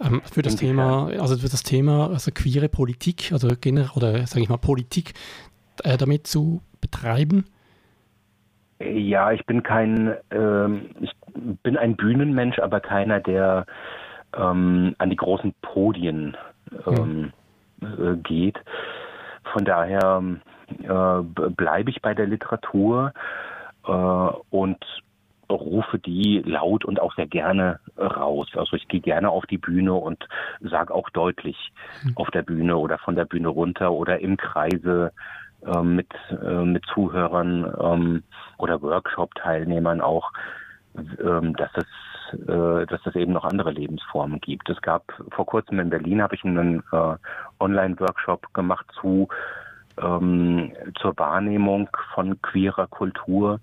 Ähm, 0.00 0.22
für 0.30 0.42
das 0.42 0.56
Thema, 0.56 1.08
also 1.18 1.36
für 1.36 1.48
das 1.48 1.62
Thema, 1.62 2.08
also 2.08 2.30
queere 2.32 2.68
Politik, 2.68 3.32
also 3.32 3.48
generell, 3.60 3.90
oder 3.96 4.26
sage 4.26 4.42
ich 4.42 4.48
mal 4.48 4.56
Politik 4.56 5.14
äh, 5.84 5.96
damit 5.96 6.26
zu 6.26 6.62
betreiben? 6.80 7.44
Ja, 8.80 9.32
ich 9.32 9.44
bin 9.46 9.62
kein, 9.64 10.14
ähm, 10.30 10.90
ich 11.00 11.10
bin 11.64 11.76
ein 11.76 11.96
Bühnenmensch, 11.96 12.60
aber 12.60 12.80
keiner, 12.80 13.18
der 13.18 13.66
ähm, 14.36 14.94
an 14.98 15.10
die 15.10 15.16
großen 15.16 15.52
Podien 15.62 16.36
ähm, 16.86 16.96
hm. 16.96 17.24
äh, 17.24 17.30
geht. 18.22 18.58
Von 19.52 19.64
daher 19.64 20.22
äh, 20.68 21.22
bleibe 21.50 21.90
ich 21.90 22.02
bei 22.02 22.14
der 22.14 22.26
Literatur 22.26 23.12
äh, 23.86 23.90
und 23.90 24.84
rufe 25.50 25.98
die 25.98 26.42
laut 26.44 26.84
und 26.84 27.00
auch 27.00 27.14
sehr 27.14 27.26
gerne 27.26 27.80
raus. 27.96 28.48
Also 28.54 28.76
ich 28.76 28.86
gehe 28.88 29.00
gerne 29.00 29.30
auf 29.30 29.46
die 29.46 29.58
Bühne 29.58 29.94
und 29.94 30.28
sage 30.60 30.94
auch 30.94 31.08
deutlich 31.10 31.72
mhm. 32.04 32.12
auf 32.16 32.30
der 32.30 32.42
Bühne 32.42 32.76
oder 32.76 32.98
von 32.98 33.16
der 33.16 33.24
Bühne 33.24 33.48
runter 33.48 33.92
oder 33.92 34.18
im 34.20 34.36
Kreise 34.36 35.12
äh, 35.66 35.82
mit, 35.82 36.08
äh, 36.30 36.64
mit 36.64 36.84
Zuhörern 36.92 37.74
ähm, 37.80 38.22
oder 38.58 38.82
Workshop-Teilnehmern 38.82 40.00
auch, 40.00 40.30
ähm, 40.96 41.56
dass 41.56 41.70
es 41.76 41.86
äh, 42.32 42.86
dass 42.86 43.04
es 43.04 43.14
eben 43.14 43.32
noch 43.32 43.44
andere 43.44 43.70
Lebensformen 43.70 44.40
gibt. 44.40 44.68
Es 44.68 44.80
gab 44.82 45.04
vor 45.30 45.46
kurzem 45.46 45.80
in 45.80 45.90
Berlin 45.90 46.22
habe 46.22 46.34
ich 46.34 46.44
einen 46.44 46.82
äh, 46.92 47.16
Online-Workshop 47.60 48.52
gemacht 48.54 48.86
zu 49.00 49.28
ähm, 50.00 50.72
zur 51.00 51.18
Wahrnehmung 51.18 51.88
von 52.14 52.40
queerer 52.42 52.86
Kultur 52.86 53.60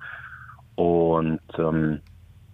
und 0.75 1.39
ähm, 1.57 2.01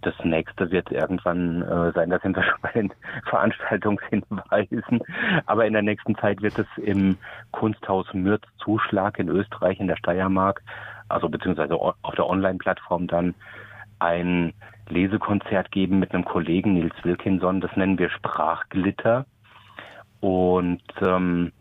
das 0.02 0.14
nächste 0.24 0.70
wird 0.70 0.90
irgendwann 0.90 1.62
äh, 1.62 1.92
sein, 1.92 2.10
da 2.10 2.18
sind 2.18 2.36
wir 2.36 2.42
schon 2.44 2.60
bei 2.60 2.72
den 2.72 2.92
Veranstaltungshinweisen. 3.28 5.00
Aber 5.46 5.66
in 5.66 5.72
der 5.72 5.82
nächsten 5.82 6.16
Zeit 6.16 6.42
wird 6.42 6.58
es 6.58 6.66
im 6.76 7.16
Kunsthaus 7.52 8.12
Mürz 8.12 8.42
Zuschlag 8.58 9.18
in 9.18 9.28
Österreich, 9.28 9.80
in 9.80 9.86
der 9.86 9.96
Steiermark, 9.96 10.62
also 11.08 11.28
beziehungsweise 11.28 11.74
auf 11.74 12.14
der 12.16 12.28
Online-Plattform 12.28 13.06
dann 13.06 13.34
ein 14.02 14.52
Lesekonzert 14.88 15.70
geben 15.70 15.98
mit 15.98 16.12
einem 16.12 16.24
Kollegen 16.24 16.74
Nils 16.74 16.94
Wilkinson. 17.02 17.60
Das 17.60 17.74
nennen 17.76 17.98
wir 17.98 18.10
Sprachglitter. 18.10 19.26
Und 20.20 20.82
ähm, 21.00 21.52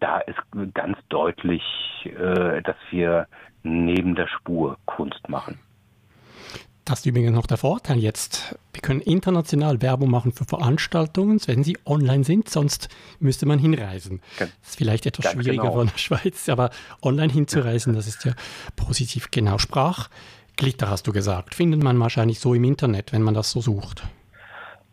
da 0.00 0.18
ist 0.20 0.38
ganz 0.74 0.96
deutlich, 1.08 1.62
äh, 2.04 2.62
dass 2.62 2.76
wir 2.90 3.26
neben 3.62 4.14
der 4.14 4.28
Spur 4.28 4.78
Kunst 4.86 5.28
machen. 5.28 5.58
Das 6.84 7.00
ist 7.00 7.06
übrigens 7.06 7.32
noch 7.32 7.46
der 7.46 7.58
Vorteil 7.58 7.98
jetzt. 7.98 8.58
Wir 8.72 8.80
können 8.80 9.00
international 9.02 9.82
Werbung 9.82 10.10
machen 10.10 10.32
für 10.32 10.46
Veranstaltungen, 10.46 11.38
wenn 11.44 11.62
sie 11.62 11.76
online 11.84 12.24
sind, 12.24 12.48
sonst 12.48 12.88
müsste 13.18 13.44
man 13.44 13.58
hinreisen. 13.58 14.22
Das 14.38 14.48
ist 14.62 14.76
vielleicht 14.76 15.04
etwas 15.04 15.26
Ganz 15.26 15.34
schwieriger 15.34 15.64
genau. 15.64 15.74
von 15.74 15.88
der 15.88 15.98
Schweiz, 15.98 16.48
aber 16.48 16.70
online 17.02 17.30
hinzureisen, 17.30 17.92
das 17.92 18.06
ist 18.06 18.24
ja 18.24 18.32
positiv. 18.74 19.30
Genau, 19.30 19.58
Sprachglitter 20.58 20.90
hast 20.90 21.06
du 21.06 21.12
gesagt. 21.12 21.54
Findet 21.54 21.84
man 21.84 22.00
wahrscheinlich 22.00 22.40
so 22.40 22.52
im 22.52 22.64
Internet, 22.64 23.12
wenn 23.12 23.22
man 23.22 23.34
das 23.34 23.52
so 23.52 23.60
sucht. 23.60 24.02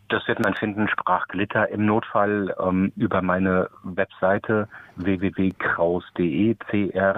Das 0.08 0.28
wird 0.28 0.38
man 0.38 0.54
finden, 0.54 0.86
Sprachglitter 0.86 1.68
im 1.70 1.86
Notfall 1.86 2.54
ähm, 2.60 2.92
über 2.94 3.20
meine 3.20 3.68
Webseite 3.82 4.68
www.kraus.de, 4.94 6.54
c-r-a-u-s.de 6.70 7.08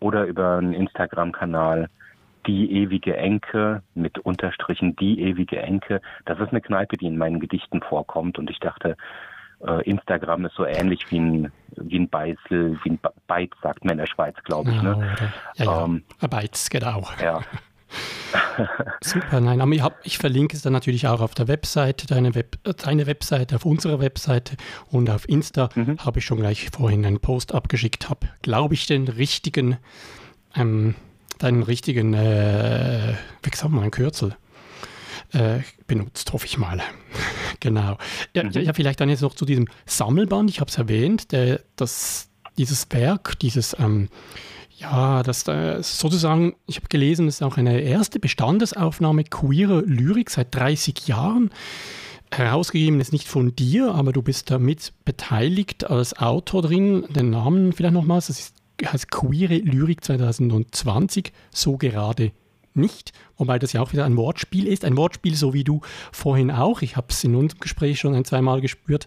oder 0.00 0.24
über 0.24 0.56
einen 0.56 0.72
Instagram-Kanal 0.72 1.90
die 2.46 2.72
ewige 2.72 3.14
Enke 3.14 3.82
mit 3.94 4.18
Unterstrichen 4.20 4.96
die 4.96 5.20
ewige 5.20 5.60
Enke. 5.60 6.00
Das 6.24 6.40
ist 6.40 6.48
eine 6.48 6.62
Kneipe, 6.62 6.96
die 6.96 7.08
in 7.08 7.18
meinen 7.18 7.40
Gedichten 7.40 7.82
vorkommt 7.82 8.38
und 8.38 8.48
ich 8.48 8.60
dachte, 8.60 8.96
Instagram 9.84 10.46
ist 10.46 10.54
so 10.54 10.64
ähnlich 10.64 11.10
wie 11.10 11.18
ein, 11.18 11.52
wie 11.76 11.98
ein 11.98 12.08
Beißel, 12.08 12.78
wie 12.82 12.90
ein 12.90 12.98
Beiz, 13.26 13.50
sagt 13.62 13.84
man 13.84 13.92
in 13.92 13.98
der 13.98 14.06
Schweiz, 14.06 14.34
glaube 14.44 14.70
ich. 14.70 14.82
Ne? 14.82 15.16
Ja, 15.56 15.64
ja, 15.64 15.84
ähm, 15.84 16.02
Beiz, 16.30 16.70
genau. 16.70 17.06
Ja. 17.22 17.40
Super, 19.02 19.40
nein, 19.40 19.60
aber 19.60 19.72
ich, 19.72 19.82
hab, 19.82 19.98
ich, 20.04 20.18
verlinke 20.18 20.56
es 20.56 20.62
dann 20.62 20.72
natürlich 20.72 21.08
auch 21.08 21.20
auf 21.20 21.34
der 21.34 21.48
Webseite, 21.48 22.06
deine, 22.06 22.34
Web, 22.34 22.58
deine 22.62 23.06
Webseite, 23.06 23.56
auf 23.56 23.64
unserer 23.64 24.00
Webseite 24.00 24.56
und 24.90 25.10
auf 25.10 25.28
Insta 25.28 25.68
mhm. 25.74 25.98
habe 25.98 26.20
ich 26.20 26.24
schon 26.24 26.38
gleich 26.38 26.70
vorhin 26.70 27.04
einen 27.04 27.20
Post 27.20 27.52
abgeschickt, 27.52 28.08
habe, 28.08 28.28
glaube 28.42 28.74
ich, 28.74 28.86
den 28.86 29.08
richtigen, 29.08 29.78
ähm, 30.54 30.94
deinen 31.38 31.62
richtigen, 31.62 32.14
äh, 32.14 33.14
wie 33.42 33.50
gesagt, 33.50 33.72
mal 33.72 33.82
ein 33.82 33.90
Kürzel 33.90 34.36
äh, 35.32 35.60
benutzt, 35.86 36.32
hoffe 36.32 36.46
ich 36.46 36.58
mal. 36.58 36.80
genau. 37.60 37.98
Ja, 38.34 38.44
mhm. 38.44 38.52
ja, 38.52 38.72
vielleicht 38.72 39.00
dann 39.00 39.08
jetzt 39.08 39.22
noch 39.22 39.34
zu 39.34 39.44
diesem 39.44 39.66
Sammelband, 39.86 40.50
ich 40.50 40.60
habe 40.60 40.70
es 40.70 40.78
erwähnt, 40.78 41.32
der, 41.32 41.60
das, 41.76 42.28
dieses 42.56 42.86
Werk, 42.90 43.38
dieses 43.38 43.76
ähm, 43.78 44.08
ja, 44.80 45.22
das 45.22 45.46
äh, 45.46 45.82
sozusagen, 45.82 46.54
ich 46.66 46.76
habe 46.76 46.88
gelesen, 46.88 47.26
das 47.26 47.36
ist 47.36 47.42
auch 47.42 47.58
eine 47.58 47.80
erste 47.80 48.18
Bestandesaufnahme 48.18 49.24
queerer 49.24 49.82
Lyrik 49.82 50.30
seit 50.30 50.54
30 50.54 51.06
Jahren. 51.06 51.50
Herausgegeben 52.32 53.00
ist 53.00 53.12
nicht 53.12 53.28
von 53.28 53.54
dir, 53.54 53.94
aber 53.94 54.12
du 54.12 54.22
bist 54.22 54.50
damit 54.50 54.92
beteiligt 55.04 55.90
als 55.90 56.16
Autor 56.16 56.62
drin. 56.62 57.04
Den 57.10 57.30
Namen 57.30 57.72
vielleicht 57.72 57.92
nochmals, 57.92 58.28
das 58.28 58.38
ist, 58.38 58.54
heißt 58.82 59.10
Queere 59.10 59.56
Lyrik 59.58 60.02
2020, 60.02 61.32
so 61.50 61.76
gerade 61.76 62.32
nicht, 62.74 63.12
wobei 63.36 63.58
das 63.58 63.72
ja 63.72 63.80
auch 63.80 63.92
wieder 63.92 64.04
ein 64.04 64.16
Wortspiel 64.16 64.66
ist. 64.66 64.84
Ein 64.84 64.96
Wortspiel, 64.96 65.34
so 65.34 65.54
wie 65.54 65.64
du 65.64 65.80
vorhin 66.12 66.50
auch. 66.50 66.82
Ich 66.82 66.96
habe 66.96 67.08
es 67.10 67.24
in 67.24 67.34
unserem 67.34 67.60
Gespräch 67.60 68.00
schon 68.00 68.14
ein, 68.14 68.24
zweimal 68.24 68.60
gespürt. 68.60 69.06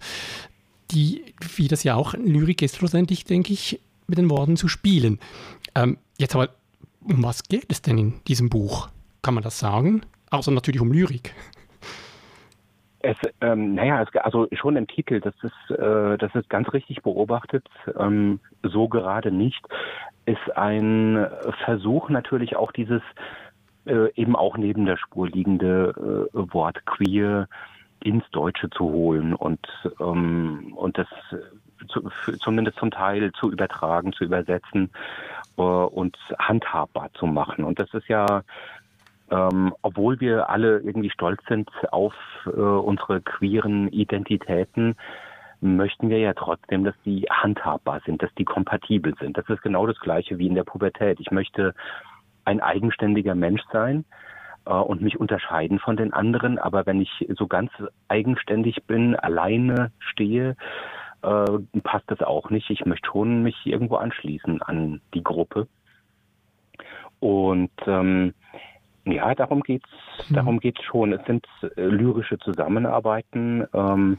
Die, 0.91 1.33
wie 1.55 1.67
das 1.67 1.83
ja 1.83 1.95
auch 1.95 2.13
Lyrik 2.13 2.61
ist, 2.61 2.77
schlussendlich, 2.77 3.25
denke 3.25 3.53
ich, 3.53 3.79
mit 4.07 4.17
den 4.17 4.29
Worten 4.29 4.57
zu 4.57 4.67
spielen. 4.67 5.19
Ähm, 5.75 5.97
jetzt 6.17 6.35
aber, 6.35 6.49
um 7.01 7.23
was 7.23 7.43
geht 7.43 7.71
es 7.71 7.81
denn 7.81 7.97
in 7.97 8.13
diesem 8.27 8.49
Buch? 8.49 8.89
Kann 9.21 9.33
man 9.33 9.43
das 9.43 9.59
sagen? 9.59 10.01
Außer 10.29 10.51
natürlich 10.51 10.81
um 10.81 10.91
Lyrik. 10.91 11.33
Es, 12.99 13.17
ähm, 13.41 13.75
naja, 13.75 14.01
es, 14.01 14.15
also 14.15 14.47
schon 14.53 14.77
im 14.77 14.87
Titel, 14.87 15.19
das 15.19 15.35
ist, 15.43 15.77
äh, 15.77 16.17
das 16.17 16.33
ist 16.35 16.49
ganz 16.49 16.71
richtig 16.71 17.03
beobachtet, 17.03 17.67
ähm, 17.99 18.39
so 18.63 18.87
gerade 18.87 19.29
nicht, 19.29 19.61
ist 20.25 20.55
ein 20.55 21.27
Versuch 21.65 22.09
natürlich 22.09 22.55
auch 22.55 22.71
dieses 22.71 23.01
äh, 23.85 24.13
eben 24.15 24.35
auch 24.35 24.57
neben 24.57 24.85
der 24.85 24.97
Spur 24.97 25.27
liegende 25.27 26.29
äh, 26.33 26.53
Wort 26.53 26.85
queer 26.85 27.47
ins 28.03 28.23
Deutsche 28.31 28.69
zu 28.69 28.85
holen 28.85 29.33
und, 29.33 29.59
ähm, 29.99 30.73
und 30.75 30.97
das 30.97 31.07
zu, 31.87 32.09
zumindest 32.41 32.77
zum 32.77 32.91
Teil 32.91 33.31
zu 33.33 33.51
übertragen, 33.51 34.13
zu 34.13 34.23
übersetzen 34.23 34.89
äh, 35.57 35.61
und 35.61 36.17
handhabbar 36.39 37.09
zu 37.13 37.25
machen. 37.25 37.63
Und 37.63 37.79
das 37.79 37.93
ist 37.93 38.07
ja, 38.07 38.43
ähm, 39.29 39.73
obwohl 39.81 40.19
wir 40.19 40.49
alle 40.49 40.79
irgendwie 40.79 41.09
stolz 41.09 41.41
sind 41.47 41.69
auf 41.91 42.13
äh, 42.45 42.49
unsere 42.49 43.21
queeren 43.21 43.87
Identitäten, 43.89 44.95
möchten 45.61 46.09
wir 46.09 46.19
ja 46.19 46.33
trotzdem, 46.33 46.83
dass 46.83 46.95
die 47.05 47.21
handhabbar 47.29 48.01
sind, 48.05 48.21
dass 48.21 48.33
die 48.35 48.43
kompatibel 48.43 49.15
sind. 49.19 49.37
Das 49.37 49.47
ist 49.47 49.61
genau 49.61 49.87
das 49.87 49.97
Gleiche 49.99 50.37
wie 50.37 50.47
in 50.47 50.55
der 50.55 50.65
Pubertät. 50.65 51.21
Ich 51.21 51.31
möchte 51.31 51.73
ein 52.45 52.61
eigenständiger 52.61 53.35
Mensch 53.35 53.61
sein 53.71 54.05
äh, 54.65 54.73
und 54.73 55.01
mich 55.01 55.19
unterscheiden 55.19 55.79
von 55.79 55.97
den 55.97 56.13
anderen. 56.13 56.59
Aber 56.59 56.85
wenn 56.85 57.01
ich 57.01 57.27
so 57.37 57.47
ganz 57.47 57.71
eigenständig 58.07 58.83
bin, 58.85 59.15
alleine 59.15 59.91
stehe, 59.99 60.55
äh, 61.21 61.79
passt 61.83 62.05
das 62.07 62.21
auch 62.21 62.49
nicht. 62.49 62.69
Ich 62.69 62.85
möchte 62.85 63.09
schon 63.11 63.43
mich 63.43 63.55
irgendwo 63.65 63.95
anschließen 63.95 64.61
an 64.61 65.01
die 65.13 65.23
Gruppe. 65.23 65.67
Und 67.19 67.71
ähm, 67.87 68.33
ja, 69.05 69.33
darum 69.35 69.61
geht's. 69.61 69.89
Mhm. 70.29 70.35
Darum 70.35 70.59
geht's 70.59 70.83
schon. 70.83 71.13
Es 71.13 71.25
sind 71.25 71.45
äh, 71.77 71.85
lyrische 71.85 72.37
Zusammenarbeiten 72.39 73.65
ähm, 73.73 74.17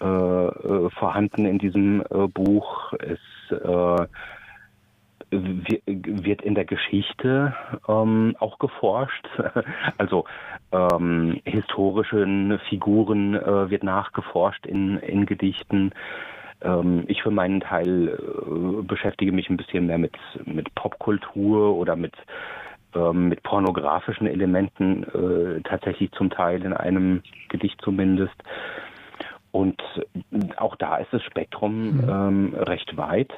äh, 0.00 0.04
äh, 0.06 0.90
vorhanden 0.90 1.46
in 1.46 1.58
diesem 1.58 2.02
äh, 2.10 2.26
Buch. 2.28 2.92
Es 2.94 3.18
äh, 3.50 4.06
wird 5.30 6.42
in 6.42 6.54
der 6.54 6.64
Geschichte 6.64 7.54
ähm, 7.88 8.36
auch 8.38 8.58
geforscht. 8.58 9.26
Also 9.98 10.24
ähm, 10.72 11.40
historischen 11.44 12.58
Figuren 12.68 13.34
äh, 13.34 13.70
wird 13.70 13.82
nachgeforscht 13.82 14.66
in, 14.66 14.98
in 14.98 15.26
Gedichten. 15.26 15.92
Ähm, 16.60 17.04
ich 17.06 17.22
für 17.22 17.30
meinen 17.30 17.60
Teil 17.60 18.08
äh, 18.08 18.82
beschäftige 18.82 19.32
mich 19.32 19.48
ein 19.50 19.56
bisschen 19.56 19.86
mehr 19.86 19.98
mit, 19.98 20.16
mit 20.44 20.74
Popkultur 20.74 21.76
oder 21.76 21.96
mit, 21.96 22.14
ähm, 22.94 23.28
mit 23.28 23.42
pornografischen 23.42 24.26
Elementen, 24.26 25.04
äh, 25.04 25.60
tatsächlich 25.62 26.10
zum 26.12 26.30
Teil 26.30 26.64
in 26.64 26.72
einem 26.72 27.22
Gedicht 27.48 27.80
zumindest. 27.82 28.36
Und 29.50 29.82
auch 30.58 30.76
da 30.76 30.96
ist 30.96 31.12
das 31.12 31.22
Spektrum 31.22 31.96
mhm. 31.96 32.08
ähm, 32.08 32.54
recht 32.54 32.96
weit. 32.96 33.32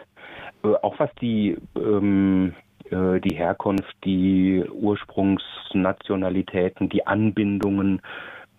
Äh, 0.64 0.74
auch 0.82 0.98
was 0.98 1.10
die, 1.20 1.56
ähm, 1.76 2.54
äh, 2.90 3.20
die 3.20 3.36
Herkunft, 3.36 3.94
die 4.04 4.64
Ursprungsnationalitäten, 4.70 6.88
die 6.88 7.06
Anbindungen 7.06 8.00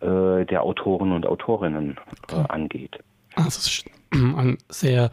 äh, 0.01 0.46
der 0.46 0.63
Autoren 0.63 1.12
und 1.12 1.25
Autorinnen 1.25 1.98
äh, 2.32 2.36
angeht. 2.48 2.98
Also 3.36 3.50
es 3.50 3.68
ist 3.68 3.86
ein 4.12 4.58
sehr 4.70 5.12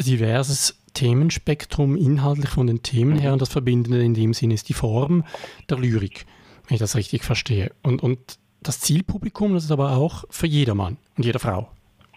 diverses 0.00 0.76
Themenspektrum 0.94 1.96
inhaltlich 1.96 2.50
von 2.50 2.66
den 2.66 2.82
Themen 2.82 3.18
her 3.18 3.32
und 3.32 3.40
das 3.40 3.50
Verbindende 3.50 4.02
in 4.02 4.14
dem 4.14 4.34
Sinne 4.34 4.54
ist 4.54 4.68
die 4.68 4.74
Form 4.74 5.24
der 5.70 5.78
Lyrik, 5.78 6.26
wenn 6.68 6.74
ich 6.74 6.80
das 6.80 6.96
richtig 6.96 7.24
verstehe. 7.24 7.70
Und, 7.82 8.02
und 8.02 8.18
das 8.62 8.80
Zielpublikum, 8.80 9.54
das 9.54 9.64
ist 9.64 9.72
aber 9.72 9.96
auch 9.96 10.24
für 10.30 10.46
jedermann 10.46 10.98
und 11.16 11.24
jede 11.24 11.38
Frau. 11.38 11.68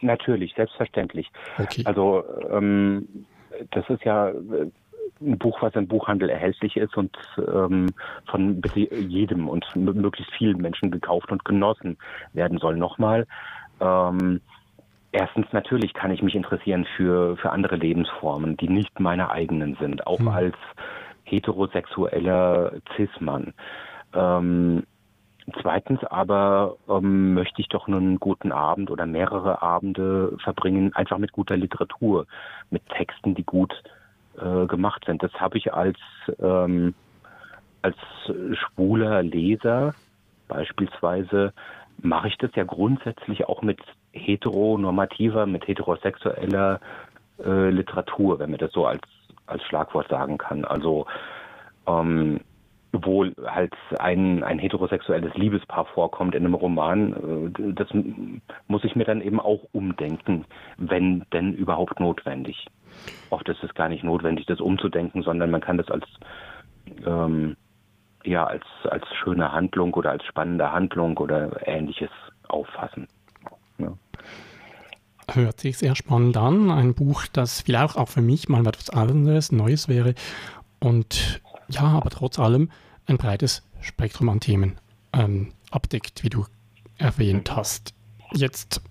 Natürlich, 0.01 0.53
selbstverständlich. 0.55 1.31
Okay. 1.57 1.83
Also 1.85 2.23
ähm, 2.51 3.07
das 3.71 3.89
ist 3.89 4.03
ja 4.03 4.29
äh, 4.29 4.69
ein 5.21 5.37
Buch, 5.37 5.61
was 5.61 5.75
im 5.75 5.87
Buchhandel 5.87 6.29
erhältlich 6.29 6.77
ist 6.77 6.95
und 6.97 7.15
ähm, 7.37 7.87
von 8.29 8.61
jedem 8.75 9.47
und 9.47 9.65
möglichst 9.75 10.33
vielen 10.33 10.57
Menschen 10.57 10.91
gekauft 10.91 11.31
und 11.31 11.45
genossen 11.45 11.97
werden 12.33 12.57
soll. 12.57 12.75
Nochmal, 12.75 13.25
ähm, 13.79 14.41
erstens 15.11 15.47
natürlich 15.51 15.93
kann 15.93 16.11
ich 16.11 16.21
mich 16.21 16.35
interessieren 16.35 16.85
für, 16.97 17.37
für 17.37 17.51
andere 17.51 17.77
Lebensformen, 17.77 18.57
die 18.57 18.67
nicht 18.67 18.99
meine 18.99 19.31
eigenen 19.31 19.75
sind, 19.79 20.05
auch 20.05 20.19
mhm. 20.19 20.27
als 20.29 20.55
heterosexueller 21.23 22.73
Cis-Mann. 22.95 23.53
Ähm, 24.13 24.83
Zweitens 25.61 26.03
aber 26.03 26.75
ähm, 26.89 27.35
möchte 27.35 27.61
ich 27.61 27.69
doch 27.69 27.87
einen 27.87 28.19
guten 28.19 28.51
Abend 28.51 28.89
oder 28.89 29.05
mehrere 29.05 29.61
Abende 29.61 30.35
verbringen, 30.43 30.93
einfach 30.95 31.19
mit 31.19 31.33
guter 31.33 31.55
Literatur, 31.55 32.25
mit 32.71 32.83
Texten, 32.89 33.35
die 33.35 33.43
gut 33.43 33.83
äh, 34.39 34.65
gemacht 34.65 35.03
sind. 35.05 35.21
Das 35.21 35.33
habe 35.33 35.57
ich 35.59 35.71
als, 35.73 35.99
ähm, 36.39 36.95
als 37.83 37.97
schwuler 38.53 39.21
Leser 39.21 39.93
beispielsweise, 40.47 41.53
mache 42.01 42.27
ich 42.27 42.37
das 42.37 42.51
ja 42.55 42.63
grundsätzlich 42.63 43.47
auch 43.47 43.61
mit 43.61 43.79
heteronormativer, 44.13 45.45
mit 45.45 45.67
heterosexueller 45.67 46.79
äh, 47.43 47.69
Literatur, 47.69 48.39
wenn 48.39 48.51
man 48.51 48.59
das 48.59 48.71
so 48.71 48.85
als, 48.85 49.01
als 49.47 49.63
Schlagwort 49.63 50.07
sagen 50.09 50.37
kann. 50.37 50.65
Also 50.65 51.05
ähm, 51.87 52.41
wo 53.03 53.25
halt 53.45 53.73
ein, 53.99 54.43
ein 54.43 54.59
heterosexuelles 54.59 55.33
Liebespaar 55.35 55.85
vorkommt 55.85 56.35
in 56.35 56.45
einem 56.45 56.53
Roman, 56.53 57.51
äh, 57.57 57.73
das 57.73 57.89
muss 58.67 58.83
ich 58.83 58.95
mir 58.95 59.05
dann 59.05 59.21
eben 59.21 59.39
auch 59.39 59.61
umdenken, 59.71 60.45
wenn 60.77 61.25
denn 61.33 61.53
überhaupt 61.53 61.99
notwendig. 61.99 62.67
Oft 63.29 63.47
ist 63.49 63.63
es 63.63 63.73
gar 63.73 63.89
nicht 63.89 64.03
notwendig, 64.03 64.45
das 64.45 64.61
umzudenken, 64.61 65.23
sondern 65.23 65.51
man 65.51 65.61
kann 65.61 65.77
das 65.77 65.89
als 65.89 66.05
ähm, 67.05 67.57
ja 68.23 68.45
als 68.45 68.63
als 68.83 69.05
schöne 69.23 69.51
Handlung 69.51 69.93
oder 69.93 70.11
als 70.11 70.23
spannende 70.25 70.71
Handlung 70.71 71.17
oder 71.17 71.67
ähnliches 71.67 72.09
auffassen. 72.47 73.07
Ja. 73.77 73.93
Hört 75.31 75.59
sich 75.59 75.77
sehr 75.77 75.95
spannend 75.95 76.37
an. 76.37 76.69
Ein 76.69 76.93
Buch, 76.93 77.23
das 77.33 77.61
vielleicht 77.61 77.97
auch 77.97 78.07
für 78.07 78.21
mich 78.21 78.47
mal 78.47 78.65
etwas 78.67 78.91
anderes, 78.91 79.51
Neues 79.51 79.89
wäre. 79.89 80.13
Und 80.79 81.41
ja, 81.67 81.81
aber 81.81 82.09
trotz 82.09 82.37
allem 82.39 82.69
ein 83.05 83.17
breites 83.17 83.63
Spektrum 83.81 84.29
an 84.29 84.39
Themen 84.39 84.79
ähm, 85.13 85.53
abdeckt, 85.71 86.23
wie 86.23 86.29
du 86.29 86.45
erwähnt 86.97 87.55
hast. 87.55 87.93
Jetzt, 88.33 88.81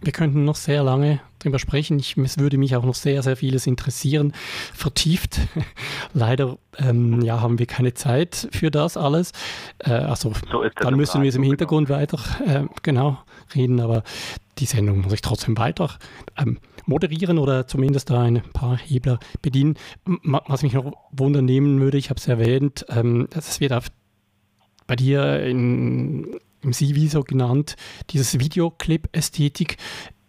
wir 0.00 0.12
könnten 0.12 0.44
noch 0.44 0.56
sehr 0.56 0.82
lange 0.82 1.20
darüber 1.40 1.58
sprechen. 1.58 1.98
Ich, 1.98 2.16
es 2.16 2.38
würde 2.38 2.58
mich 2.58 2.76
auch 2.76 2.84
noch 2.84 2.94
sehr, 2.94 3.22
sehr 3.22 3.36
vieles 3.36 3.66
interessieren, 3.66 4.32
vertieft. 4.74 5.40
Leider 6.12 6.58
ähm, 6.78 7.22
ja, 7.22 7.40
haben 7.40 7.58
wir 7.58 7.66
keine 7.66 7.94
Zeit 7.94 8.48
für 8.52 8.70
das 8.70 8.96
alles. 8.96 9.32
Äh, 9.78 9.92
also 9.92 10.32
so 10.50 10.64
dann 10.76 10.96
müssen 10.96 11.22
wir 11.22 11.28
es 11.28 11.34
im 11.34 11.42
Hintergrund 11.42 11.88
genau. 11.88 11.98
weiter 11.98 12.18
äh, 12.46 12.64
genau 12.82 13.18
reden, 13.54 13.80
aber 13.80 14.02
die 14.58 14.66
Sendung 14.66 15.00
muss 15.00 15.12
ich 15.12 15.22
trotzdem 15.22 15.56
weiter 15.56 15.90
ähm, 16.36 16.58
moderieren 16.86 17.38
oder 17.38 17.66
zumindest 17.66 18.10
da 18.10 18.22
ein 18.22 18.42
paar 18.52 18.76
Hebler 18.76 19.18
bedienen. 19.42 19.74
Was 20.04 20.62
mich 20.62 20.72
noch 20.72 20.92
wundern 21.10 21.44
nehmen 21.44 21.80
würde, 21.80 21.98
ich 21.98 22.10
habe 22.10 22.18
es 22.18 22.28
erwähnt, 22.28 22.84
ähm, 22.88 23.28
das 23.30 23.60
wird 23.60 23.72
auf, 23.72 23.88
bei 24.86 24.96
dir 24.96 25.40
in, 25.44 26.40
im 26.62 26.72
CV 26.72 27.10
so 27.10 27.22
genannt, 27.22 27.76
dieses 28.10 28.38
Videoclip-Ästhetik. 28.38 29.76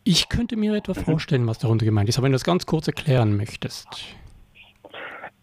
Ich 0.04 0.30
könnte 0.30 0.56
mir 0.56 0.76
etwa 0.76 0.94
mhm. 0.94 1.04
vorstellen, 1.04 1.48
was 1.48 1.60
darunter 1.60 1.86
gemeint 1.86 2.10
ist, 2.10 2.18
aber 2.18 2.26
wenn 2.26 2.32
du 2.32 2.36
das 2.38 2.44
ganz 2.44 2.66
kurz 2.66 2.88
erklären 2.88 3.38
möchtest. 3.38 3.88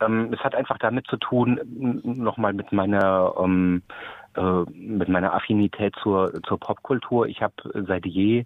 Ähm, 0.01 0.33
es 0.33 0.41
hat 0.41 0.55
einfach 0.55 0.79
damit 0.79 1.07
zu 1.09 1.17
tun, 1.17 1.61
nochmal 2.05 2.53
mit 2.53 2.73
meiner 2.73 3.35
ähm, 3.39 3.83
äh, 4.39 4.65
mit 4.73 5.09
meiner 5.09 5.35
Affinität 5.35 5.95
zur, 6.03 6.33
zur 6.47 6.61
Popkultur. 6.61 7.27
Ich 7.27 7.43
habe 7.43 7.55
seit 7.87 8.07
je 8.07 8.45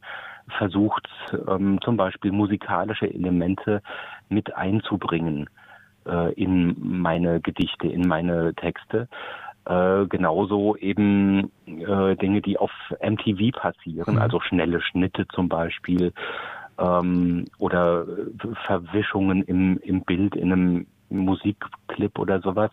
versucht, 0.58 1.06
ähm, 1.46 1.80
zum 1.82 1.96
Beispiel 1.96 2.32
musikalische 2.32 3.12
Elemente 3.12 3.82
mit 4.28 4.56
einzubringen 4.56 5.50
äh, 6.06 6.32
in 6.32 6.76
meine 6.78 7.40
Gedichte, 7.40 7.88
in 7.88 8.08
meine 8.08 8.54
Texte. 8.54 9.08
Äh, 9.66 10.06
genauso 10.06 10.76
eben 10.76 11.52
äh, 11.66 12.16
Dinge, 12.16 12.40
die 12.40 12.58
auf 12.58 12.72
MTV 13.00 13.52
passieren, 13.52 14.14
mhm. 14.14 14.20
also 14.20 14.40
schnelle 14.40 14.80
Schnitte 14.80 15.26
zum 15.28 15.48
Beispiel 15.48 16.12
ähm, 16.78 17.44
oder 17.58 18.06
Verwischungen 18.66 19.42
im, 19.42 19.78
im 19.78 20.02
Bild 20.02 20.34
in 20.34 20.52
einem 20.52 20.86
Musikclip 21.10 22.18
oder 22.18 22.40
sowas, 22.40 22.70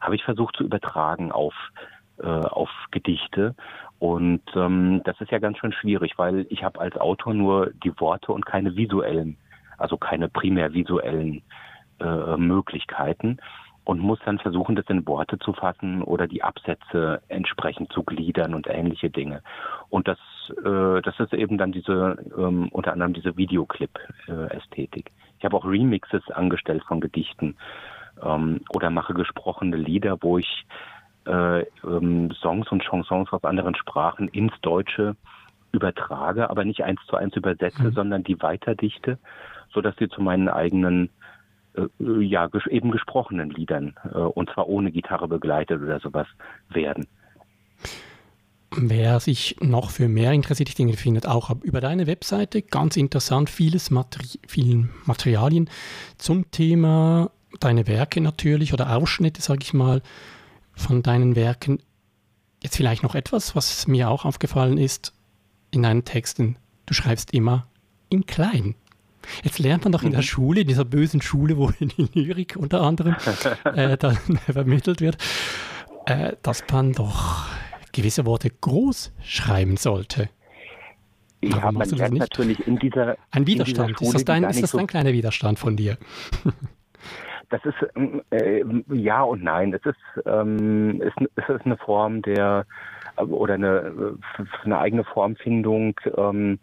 habe 0.00 0.14
ich 0.14 0.22
versucht 0.22 0.56
zu 0.56 0.64
übertragen 0.64 1.32
auf 1.32 1.54
äh, 2.20 2.26
auf 2.26 2.70
Gedichte. 2.90 3.54
Und 3.98 4.42
ähm, 4.54 5.02
das 5.04 5.20
ist 5.20 5.30
ja 5.30 5.38
ganz 5.38 5.58
schön 5.58 5.72
schwierig, 5.72 6.18
weil 6.18 6.46
ich 6.50 6.62
habe 6.62 6.80
als 6.80 6.96
Autor 6.96 7.34
nur 7.34 7.70
die 7.84 7.98
Worte 8.00 8.32
und 8.32 8.46
keine 8.46 8.76
visuellen, 8.76 9.36
also 9.76 9.96
keine 9.96 10.28
primär 10.28 10.72
visuellen 10.72 11.42
äh, 12.00 12.36
Möglichkeiten 12.36 13.38
und 13.88 14.00
muss 14.00 14.18
dann 14.26 14.38
versuchen, 14.38 14.76
das 14.76 14.84
in 14.88 15.06
Worte 15.06 15.38
zu 15.38 15.54
fassen 15.54 16.02
oder 16.02 16.26
die 16.26 16.42
Absätze 16.42 17.22
entsprechend 17.28 17.90
zu 17.90 18.02
gliedern 18.02 18.52
und 18.54 18.66
ähnliche 18.68 19.08
Dinge. 19.08 19.42
Und 19.88 20.06
das, 20.06 20.18
äh, 20.62 21.00
das 21.00 21.18
ist 21.18 21.32
eben 21.32 21.56
dann 21.56 21.72
diese, 21.72 22.18
ähm, 22.36 22.68
unter 22.70 22.92
anderem 22.92 23.14
diese 23.14 23.36
Videoclip-Ästhetik. 23.38 25.10
ich 25.38 25.44
habe 25.44 25.56
auch 25.56 25.64
Remixes 25.64 26.22
angestellt 26.30 26.84
von 26.86 27.00
Gedichten 27.00 27.56
ähm, 28.22 28.60
oder 28.68 28.90
mache 28.90 29.14
gesprochene 29.14 29.76
Lieder, 29.76 30.18
wo 30.20 30.36
ich 30.36 30.66
äh, 31.28 31.60
ähm, 31.84 32.32
Songs 32.40 32.70
und 32.70 32.82
Chansons 32.82 33.32
aus 33.32 33.44
anderen 33.44 33.74
Sprachen 33.74 34.28
ins 34.28 34.52
Deutsche 34.62 35.16
übertrage, 35.72 36.48
aber 36.50 36.64
nicht 36.64 36.82
eins 36.82 37.00
zu 37.08 37.16
eins 37.16 37.36
übersetze, 37.36 37.82
mhm. 37.82 37.92
sondern 37.92 38.24
die 38.24 38.40
weiterdichte, 38.40 39.18
so 39.72 39.80
dass 39.80 39.94
sie 39.96 40.08
zu 40.08 40.22
meinen 40.22 40.48
eigenen 40.48 41.10
äh, 41.74 41.86
ja 42.22 42.46
ges 42.46 42.66
eben 42.66 42.90
gesprochenen 42.90 43.50
Liedern 43.50 43.94
äh, 44.04 44.18
und 44.18 44.50
zwar 44.50 44.68
ohne 44.68 44.90
Gitarre 44.90 45.28
begleitet 45.28 45.82
oder 45.82 46.00
sowas 46.00 46.26
werden. 46.70 47.06
Wer 48.76 49.18
sich 49.20 49.56
noch 49.60 49.90
für 49.90 50.08
mehr 50.08 50.32
interessiert, 50.32 50.68
ich 50.68 50.74
denke, 50.74 50.96
findet 50.96 51.26
auch 51.26 51.50
über 51.62 51.80
deine 51.80 52.06
Webseite 52.06 52.62
ganz 52.62 52.96
interessant 52.96 53.48
vieles 53.48 53.90
Materi 53.90 54.38
vielen 54.46 54.90
Materialien 55.06 55.70
zum 56.16 56.50
Thema 56.50 57.30
deine 57.60 57.86
Werke 57.86 58.20
natürlich 58.20 58.72
oder 58.72 58.94
Ausschnitte, 58.94 59.40
sage 59.40 59.60
ich 59.62 59.72
mal, 59.72 60.02
von 60.78 61.02
deinen 61.02 61.36
Werken. 61.36 61.82
Jetzt 62.62 62.76
vielleicht 62.76 63.02
noch 63.02 63.14
etwas, 63.14 63.54
was 63.54 63.86
mir 63.86 64.08
auch 64.08 64.24
aufgefallen 64.24 64.78
ist 64.78 65.12
in 65.70 65.82
deinen 65.82 66.04
Texten. 66.04 66.56
Du 66.86 66.94
schreibst 66.94 67.32
immer 67.32 67.66
in 68.08 68.26
klein. 68.26 68.74
Jetzt 69.42 69.58
lernt 69.58 69.84
man 69.84 69.92
doch 69.92 70.02
in 70.02 70.12
der 70.12 70.20
mhm. 70.20 70.24
Schule, 70.24 70.60
in 70.62 70.68
dieser 70.68 70.84
bösen 70.84 71.20
Schule, 71.20 71.58
wo 71.58 71.70
die 71.80 72.08
Lyrik 72.14 72.56
unter 72.56 72.80
anderem 72.80 73.16
äh, 73.64 73.96
dann 73.96 74.16
vermittelt 74.50 75.00
wird, 75.00 75.18
äh, 76.06 76.36
dass 76.42 76.64
man 76.72 76.92
doch 76.92 77.46
gewisse 77.92 78.24
Worte 78.24 78.50
groß 78.50 79.12
schreiben 79.22 79.76
sollte. 79.76 80.30
Ja, 81.40 81.70
man 81.70 81.88
lernt 81.90 82.18
natürlich 82.18 82.66
in 82.66 82.78
dieser 82.78 83.16
Ein 83.30 83.46
Widerstand. 83.46 83.90
Dieser 83.90 83.98
Schule, 83.98 84.08
ist 84.08 84.14
das, 84.14 84.24
dein, 84.24 84.44
ist 84.44 84.62
das 84.62 84.70
so 84.72 84.78
ein 84.78 84.88
kleiner 84.88 85.12
Widerstand 85.12 85.58
von 85.58 85.76
dir? 85.76 85.98
Das 87.50 87.60
ist 87.64 87.76
äh, 88.30 88.64
ja 88.88 89.22
und 89.22 89.42
nein. 89.42 89.72
Es 89.72 89.84
ist, 89.84 90.26
ähm, 90.26 91.02
es 91.02 91.48
ist 91.48 91.64
eine 91.64 91.76
Form 91.76 92.22
der 92.22 92.66
oder 93.16 93.54
eine, 93.54 94.16
eine 94.64 94.78
eigene 94.78 95.04
Formfindung. 95.04 95.98
Ähm, 96.16 96.58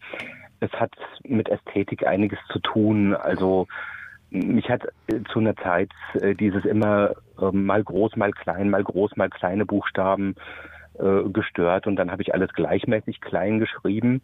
es 0.60 0.72
hat 0.74 0.94
mit 1.24 1.50
Ästhetik 1.50 2.06
einiges 2.08 2.40
zu 2.52 2.60
tun. 2.60 3.14
Also 3.14 3.68
mich 4.30 4.70
hat 4.70 4.84
zu 5.32 5.40
einer 5.40 5.56
Zeit 5.56 5.92
äh, 6.14 6.36
dieses 6.36 6.66
immer 6.66 7.12
äh, 7.40 7.52
mal 7.52 7.84
groß, 7.84 8.16
mal 8.16 8.32
klein, 8.32 8.70
mal 8.70 8.84
groß, 8.84 9.16
mal 9.16 9.30
kleine 9.30 9.66
Buchstaben 9.66 10.36
äh, 11.00 11.30
gestört 11.30 11.88
und 11.88 11.96
dann 11.96 12.12
habe 12.12 12.22
ich 12.22 12.34
alles 12.34 12.54
gleichmäßig 12.54 13.22
klein 13.22 13.60
geschrieben. 13.60 14.22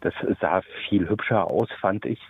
Das 0.00 0.14
sah 0.40 0.62
viel 0.88 1.08
hübscher 1.08 1.50
aus, 1.50 1.68
fand 1.80 2.06
ich. 2.06 2.20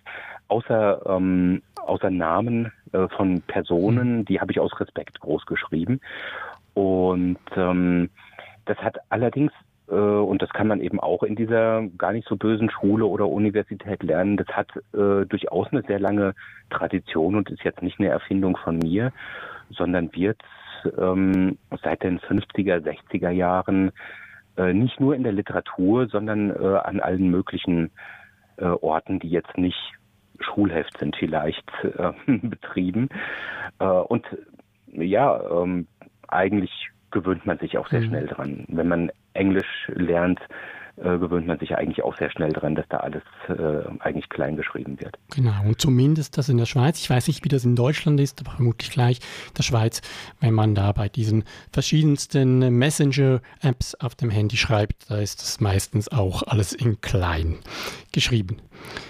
Außer, 0.53 1.01
ähm, 1.07 1.63
außer 1.87 2.11
Namen 2.11 2.73
äh, 2.93 3.09
von 3.09 3.41
Personen, 3.41 4.19
mhm. 4.19 4.25
die 4.27 4.39
habe 4.39 4.53
ich 4.53 4.61
aus 4.61 4.79
Respekt 4.79 5.19
groß 5.21 5.47
geschrieben. 5.47 6.01
Und 6.75 7.39
ähm, 7.57 8.11
das 8.67 8.77
hat 8.77 8.99
allerdings 9.09 9.51
äh, 9.89 9.95
und 9.95 10.43
das 10.43 10.51
kann 10.51 10.67
man 10.67 10.83
eben 10.83 11.01
auch 11.01 11.23
in 11.23 11.37
dieser 11.37 11.89
gar 11.97 12.13
nicht 12.13 12.29
so 12.29 12.37
bösen 12.37 12.69
Schule 12.69 13.07
oder 13.07 13.29
Universität 13.29 14.03
lernen. 14.03 14.37
Das 14.37 14.49
hat 14.49 14.69
äh, 14.93 15.25
durchaus 15.25 15.69
eine 15.73 15.83
sehr 15.85 15.99
lange 15.99 16.35
Tradition 16.69 17.37
und 17.37 17.49
ist 17.49 17.65
jetzt 17.65 17.81
nicht 17.81 17.99
eine 17.99 18.09
Erfindung 18.09 18.59
von 18.59 18.79
mir, 18.79 19.11
sondern 19.71 20.15
wird 20.15 20.43
ähm, 20.99 21.57
seit 21.83 22.03
den 22.03 22.21
50er, 22.21 22.85
60er 22.85 23.31
Jahren 23.31 23.91
äh, 24.59 24.75
nicht 24.75 25.01
nur 25.01 25.15
in 25.15 25.23
der 25.23 25.33
Literatur, 25.33 26.09
sondern 26.09 26.51
äh, 26.51 26.77
an 26.85 27.01
allen 27.01 27.31
möglichen 27.31 27.91
äh, 28.59 28.67
Orten, 28.67 29.19
die 29.19 29.31
jetzt 29.31 29.57
nicht 29.57 29.95
Schulheft 30.43 30.99
sind, 30.99 31.17
vielleicht 31.17 31.65
äh, 31.83 32.13
betrieben. 32.27 33.09
Äh, 33.79 33.85
und 33.85 34.27
ja, 34.93 35.41
ähm, 35.51 35.87
eigentlich 36.29 36.91
gewöhnt 37.11 37.47
man 37.47 37.59
sich 37.59 37.79
auch 37.79 37.89
sehr 37.89 38.01
mhm. 38.01 38.07
schnell 38.07 38.27
dran. 38.27 38.65
Wenn 38.69 38.89
man 38.89 39.13
Englisch 39.35 39.91
lernt, 39.95 40.41
äh, 40.97 41.19
gewöhnt 41.19 41.47
man 41.47 41.59
sich 41.59 41.77
eigentlich 41.77 42.03
auch 42.03 42.17
sehr 42.19 42.31
schnell 42.31 42.53
dran, 42.53 42.75
dass 42.75 42.87
da 42.89 42.99
alles 42.99 43.23
äh, 43.49 43.89
eigentlich 44.01 44.29
klein 44.29 44.57
geschrieben 44.57 45.01
wird. 45.01 45.19
Genau, 45.35 45.63
und 45.65 45.81
zumindest 45.81 46.39
das 46.39 46.49
in 46.49 46.59
der 46.59 46.67
Schweiz. 46.67 47.01
Ich 47.01 47.09
weiß 47.09 47.29
nicht, 47.29 47.45
wie 47.45 47.49
das 47.49 47.65
in 47.65 47.77
Deutschland 47.77 48.21
ist, 48.21 48.41
aber 48.41 48.57
vermutlich 48.57 48.91
gleich 48.91 49.19
in 49.49 49.55
der 49.57 49.63
Schweiz, 49.63 50.03
wenn 50.41 50.55
man 50.55 50.75
da 50.75 50.93
bei 50.93 51.09
diesen 51.09 51.45
verschiedensten 51.73 52.77
Messenger-Apps 52.77 53.95
auf 53.97 54.15
dem 54.15 54.31
Handy 54.31 54.57
schreibt, 54.57 55.11
da 55.11 55.17
ist 55.17 55.41
das 55.43 55.61
meistens 55.61 56.11
auch 56.11 56.43
alles 56.43 56.73
in 56.73 57.01
klein 57.01 57.57
geschrieben. 58.13 58.59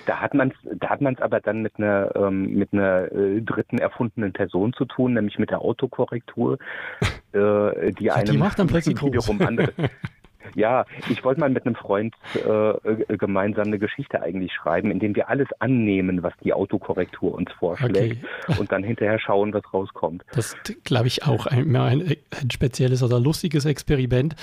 Da 0.07 0.21
hat 0.21 0.35
man 0.35 0.51
es 0.51 0.79
da 0.79 0.91
hat 0.91 1.01
aber 1.21 1.41
dann 1.41 1.63
mit 1.63 1.79
einer, 1.79 2.15
ähm, 2.15 2.55
mit 2.55 2.73
einer 2.73 3.11
äh, 3.13 3.41
dritten 3.41 3.79
erfundenen 3.79 4.33
Person 4.33 4.73
zu 4.73 4.85
tun, 4.85 5.15
nämlich 5.15 5.39
mit 5.39 5.51
der 5.51 5.61
Autokorrektur, 5.61 6.59
äh, 7.33 7.93
die 7.93 8.11
einem 8.11 8.27
die 8.27 8.39
macht 8.39 8.59
dann 8.59 8.67
plötzlich 8.67 9.03
wiederum 9.03 9.41
andere, 9.41 9.73
Ja, 10.55 10.85
ich 11.09 11.25
wollte 11.25 11.41
mal 11.41 11.51
mit 11.51 11.67
einem 11.67 11.75
Freund 11.75 12.15
äh, 12.35 13.17
gemeinsam 13.17 13.67
eine 13.67 13.79
Geschichte 13.79 14.21
eigentlich 14.21 14.53
schreiben, 14.53 14.91
indem 14.91 15.15
wir 15.15 15.29
alles 15.29 15.49
annehmen, 15.59 16.23
was 16.23 16.33
die 16.43 16.53
Autokorrektur 16.53 17.35
uns 17.35 17.51
vorschlägt 17.53 18.25
okay. 18.49 18.61
und 18.61 18.73
dann 18.73 18.83
hinterher 18.83 19.19
schauen, 19.19 19.53
was 19.53 19.63
rauskommt. 19.73 20.25
Das 20.35 20.57
glaube 20.85 21.07
ich 21.07 21.25
auch 21.25 21.47
ein, 21.47 21.75
ein, 21.77 22.17
ein, 22.41 22.51
spezielles 22.51 23.03
oder 23.03 23.21
lustiges 23.21 23.65
Experiment. 23.65 24.37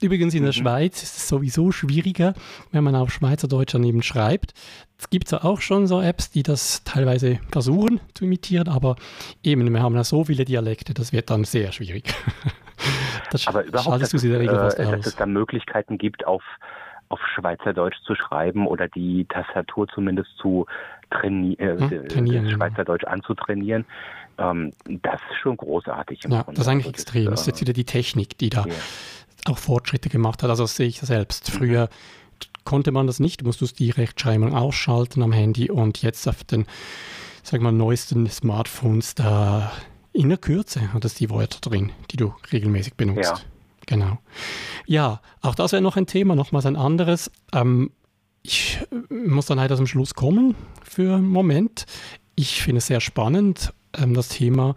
Übrigens 0.00 0.34
in 0.34 0.42
der 0.42 0.52
mhm. 0.52 0.60
Schweiz 0.60 1.02
ist 1.02 1.16
es 1.16 1.28
sowieso 1.28 1.72
schwieriger, 1.72 2.34
wenn 2.72 2.84
man 2.84 2.94
auf 2.94 3.10
Schweizerdeutsch 3.10 3.74
daneben 3.74 4.02
schreibt. 4.02 4.54
Es 4.98 5.10
gibt 5.10 5.30
ja 5.30 5.44
auch 5.44 5.60
schon 5.60 5.86
so 5.86 6.00
Apps, 6.00 6.30
die 6.30 6.42
das 6.42 6.82
teilweise 6.84 7.38
versuchen 7.50 8.00
zu 8.14 8.24
imitieren, 8.24 8.68
aber 8.68 8.96
eben, 9.42 9.70
wir 9.70 9.82
haben 9.82 9.94
ja 9.94 10.04
so 10.04 10.24
viele 10.24 10.44
Dialekte, 10.44 10.94
das 10.94 11.12
wird 11.12 11.28
dann 11.28 11.44
sehr 11.44 11.72
schwierig. 11.72 12.14
Das 13.30 13.46
Aber 13.46 13.64
überhaupt, 13.64 14.02
dass, 14.02 14.14
es, 14.14 14.24
äh, 14.24 14.46
dass 14.46 15.06
es 15.06 15.16
da 15.16 15.26
Möglichkeiten 15.26 15.98
gibt, 15.98 16.26
auf, 16.26 16.42
auf 17.08 17.20
Schweizerdeutsch 17.34 17.96
zu 18.04 18.14
schreiben 18.14 18.66
oder 18.66 18.88
die 18.88 19.26
Tastatur 19.28 19.88
zumindest 19.88 20.30
zu 20.38 20.66
traini 21.10 21.54
äh, 21.54 21.78
hm, 21.78 22.08
trainieren, 22.08 22.50
Schweizerdeutsch 22.50 23.04
anzutrainieren, 23.04 23.84
ähm, 24.38 24.72
das 24.86 25.20
ist 25.30 25.40
schon 25.40 25.56
großartig. 25.56 26.20
ja, 26.24 26.42
Grunde. 26.42 26.44
das 26.52 26.66
ist 26.66 26.68
eigentlich 26.68 26.86
also 26.86 26.94
extrem. 26.94 27.30
Das 27.30 27.40
ist 27.42 27.46
jetzt 27.46 27.60
wieder 27.60 27.72
die 27.72 27.84
Technik, 27.84 28.38
die 28.38 28.50
da 28.50 28.64
ja. 28.66 28.74
auch 29.46 29.58
Fortschritte 29.58 30.08
gemacht 30.08 30.42
hat. 30.42 30.50
Also 30.50 30.64
das 30.64 30.76
sehe 30.76 30.88
ich 30.88 31.00
selbst. 31.00 31.52
Mhm. 31.52 31.58
Früher 31.58 31.88
konnte 32.64 32.92
man 32.92 33.06
das 33.06 33.20
nicht, 33.20 33.44
musstest 33.44 33.78
du 33.78 33.84
die 33.84 33.90
Rechtschreibung 33.90 34.54
ausschalten 34.54 35.22
am 35.22 35.32
Handy 35.32 35.70
und 35.70 36.02
jetzt 36.02 36.26
auf 36.28 36.44
den, 36.44 36.66
sag 37.42 37.60
mal, 37.60 37.72
neuesten 37.72 38.26
Smartphones, 38.26 39.14
da 39.14 39.72
in 40.16 40.28
der 40.28 40.38
Kürze 40.38 40.92
hat 40.92 41.04
es 41.04 41.14
die 41.14 41.30
Wörter 41.30 41.60
drin, 41.60 41.92
die 42.10 42.16
du 42.16 42.34
regelmäßig 42.52 42.94
benutzt. 42.94 43.22
Ja. 43.22 43.38
Genau. 43.86 44.18
Ja, 44.86 45.20
auch 45.42 45.54
das 45.54 45.72
wäre 45.72 45.82
noch 45.82 45.96
ein 45.96 46.06
Thema, 46.06 46.34
nochmals 46.34 46.66
ein 46.66 46.76
anderes. 46.76 47.30
Ähm, 47.52 47.92
ich 48.42 48.80
muss 49.10 49.46
dann 49.46 49.58
leider 49.58 49.76
zum 49.76 49.86
Schluss 49.86 50.14
kommen 50.14 50.54
für 50.82 51.16
einen 51.16 51.28
Moment. 51.28 51.86
Ich 52.34 52.62
finde 52.62 52.78
es 52.78 52.86
sehr 52.86 53.00
spannend, 53.00 53.72
ähm, 53.96 54.14
das 54.14 54.28
Thema 54.28 54.74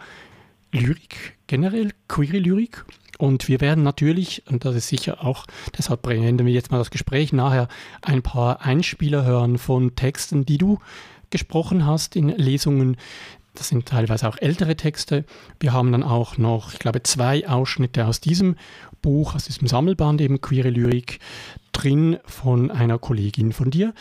Lyrik 0.71 1.37
generell, 1.47 1.91
queere 2.07 2.37
Lyrik. 2.37 2.85
Und 3.17 3.47
wir 3.47 3.59
werden 3.59 3.83
natürlich, 3.83 4.43
und 4.47 4.63
das 4.63 4.75
ist 4.75 4.87
sicher 4.87 5.25
auch, 5.25 5.45
deshalb 5.77 6.03
beenden 6.03 6.45
wir 6.45 6.53
jetzt 6.53 6.71
mal 6.71 6.77
das 6.77 6.91
Gespräch, 6.91 7.33
nachher 7.33 7.67
ein 8.01 8.21
paar 8.21 8.61
Einspieler 8.61 9.25
hören 9.25 9.57
von 9.57 9.95
Texten, 9.95 10.45
die 10.45 10.57
du 10.57 10.79
gesprochen 11.29 11.85
hast 11.85 12.15
in 12.15 12.29
Lesungen, 12.29 12.97
das 13.55 13.69
sind 13.69 13.87
teilweise 13.87 14.27
auch 14.27 14.37
ältere 14.39 14.75
Texte. 14.75 15.25
Wir 15.59 15.73
haben 15.73 15.91
dann 15.91 16.03
auch 16.03 16.37
noch, 16.37 16.73
ich 16.73 16.79
glaube, 16.79 17.03
zwei 17.03 17.47
Ausschnitte 17.47 18.05
aus 18.05 18.21
diesem 18.21 18.55
Buch, 19.01 19.35
aus 19.35 19.45
diesem 19.45 19.67
Sammelband 19.67 20.21
eben 20.21 20.41
Queere 20.41 20.69
Lyrik 20.69 21.19
drin 21.71 22.19
von 22.25 22.71
einer 22.71 22.97
Kollegin 22.97 23.53
von 23.53 23.71
dir. 23.71 23.93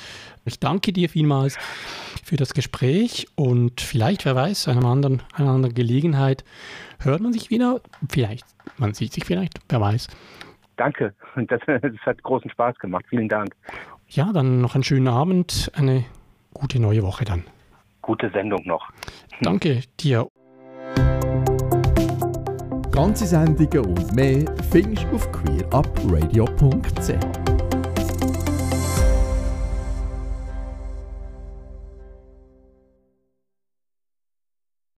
Ich 0.44 0.58
danke 0.58 0.92
dir 0.92 1.08
vielmals 1.08 1.56
für 2.24 2.37
das 2.37 2.54
Gespräch 2.54 3.28
und 3.37 3.80
vielleicht, 3.80 4.24
wer 4.24 4.34
weiß, 4.34 4.68
einer 4.68 4.84
anderen, 4.84 5.22
einer 5.34 5.50
anderen 5.50 5.74
Gelegenheit 5.74 6.44
hört 7.00 7.20
man 7.20 7.32
sich 7.32 7.50
wieder. 7.50 7.80
Vielleicht, 8.08 8.44
man 8.76 8.94
sieht 8.94 9.12
sich 9.12 9.24
vielleicht, 9.24 9.61
wer 9.68 9.80
weiß. 9.80 10.08
Danke, 10.76 11.14
das, 11.37 11.61
das 11.66 11.92
hat 12.04 12.22
großen 12.22 12.50
Spaß 12.50 12.78
gemacht. 12.78 13.04
Vielen 13.08 13.28
Dank. 13.28 13.54
Ja, 14.08 14.32
dann 14.32 14.61
noch 14.61 14.74
einen 14.74 14.84
schönen 14.84 15.08
Abend, 15.08 15.70
eine 15.74 16.04
gute 16.54 16.80
neue 16.80 17.02
Woche 17.02 17.24
dann 17.24 17.44
gute 18.09 18.31
Sendung 18.31 18.62
noch. 18.64 18.88
Danke 19.42 19.83
dir. 20.01 20.27
Ganze 22.90 23.27
Sendungen 23.27 23.85
und 23.85 24.14
mehr 24.14 24.44
findest 24.71 25.05
du 25.05 25.16
auf 25.16 25.31
queerupradio.ch. 25.31 27.58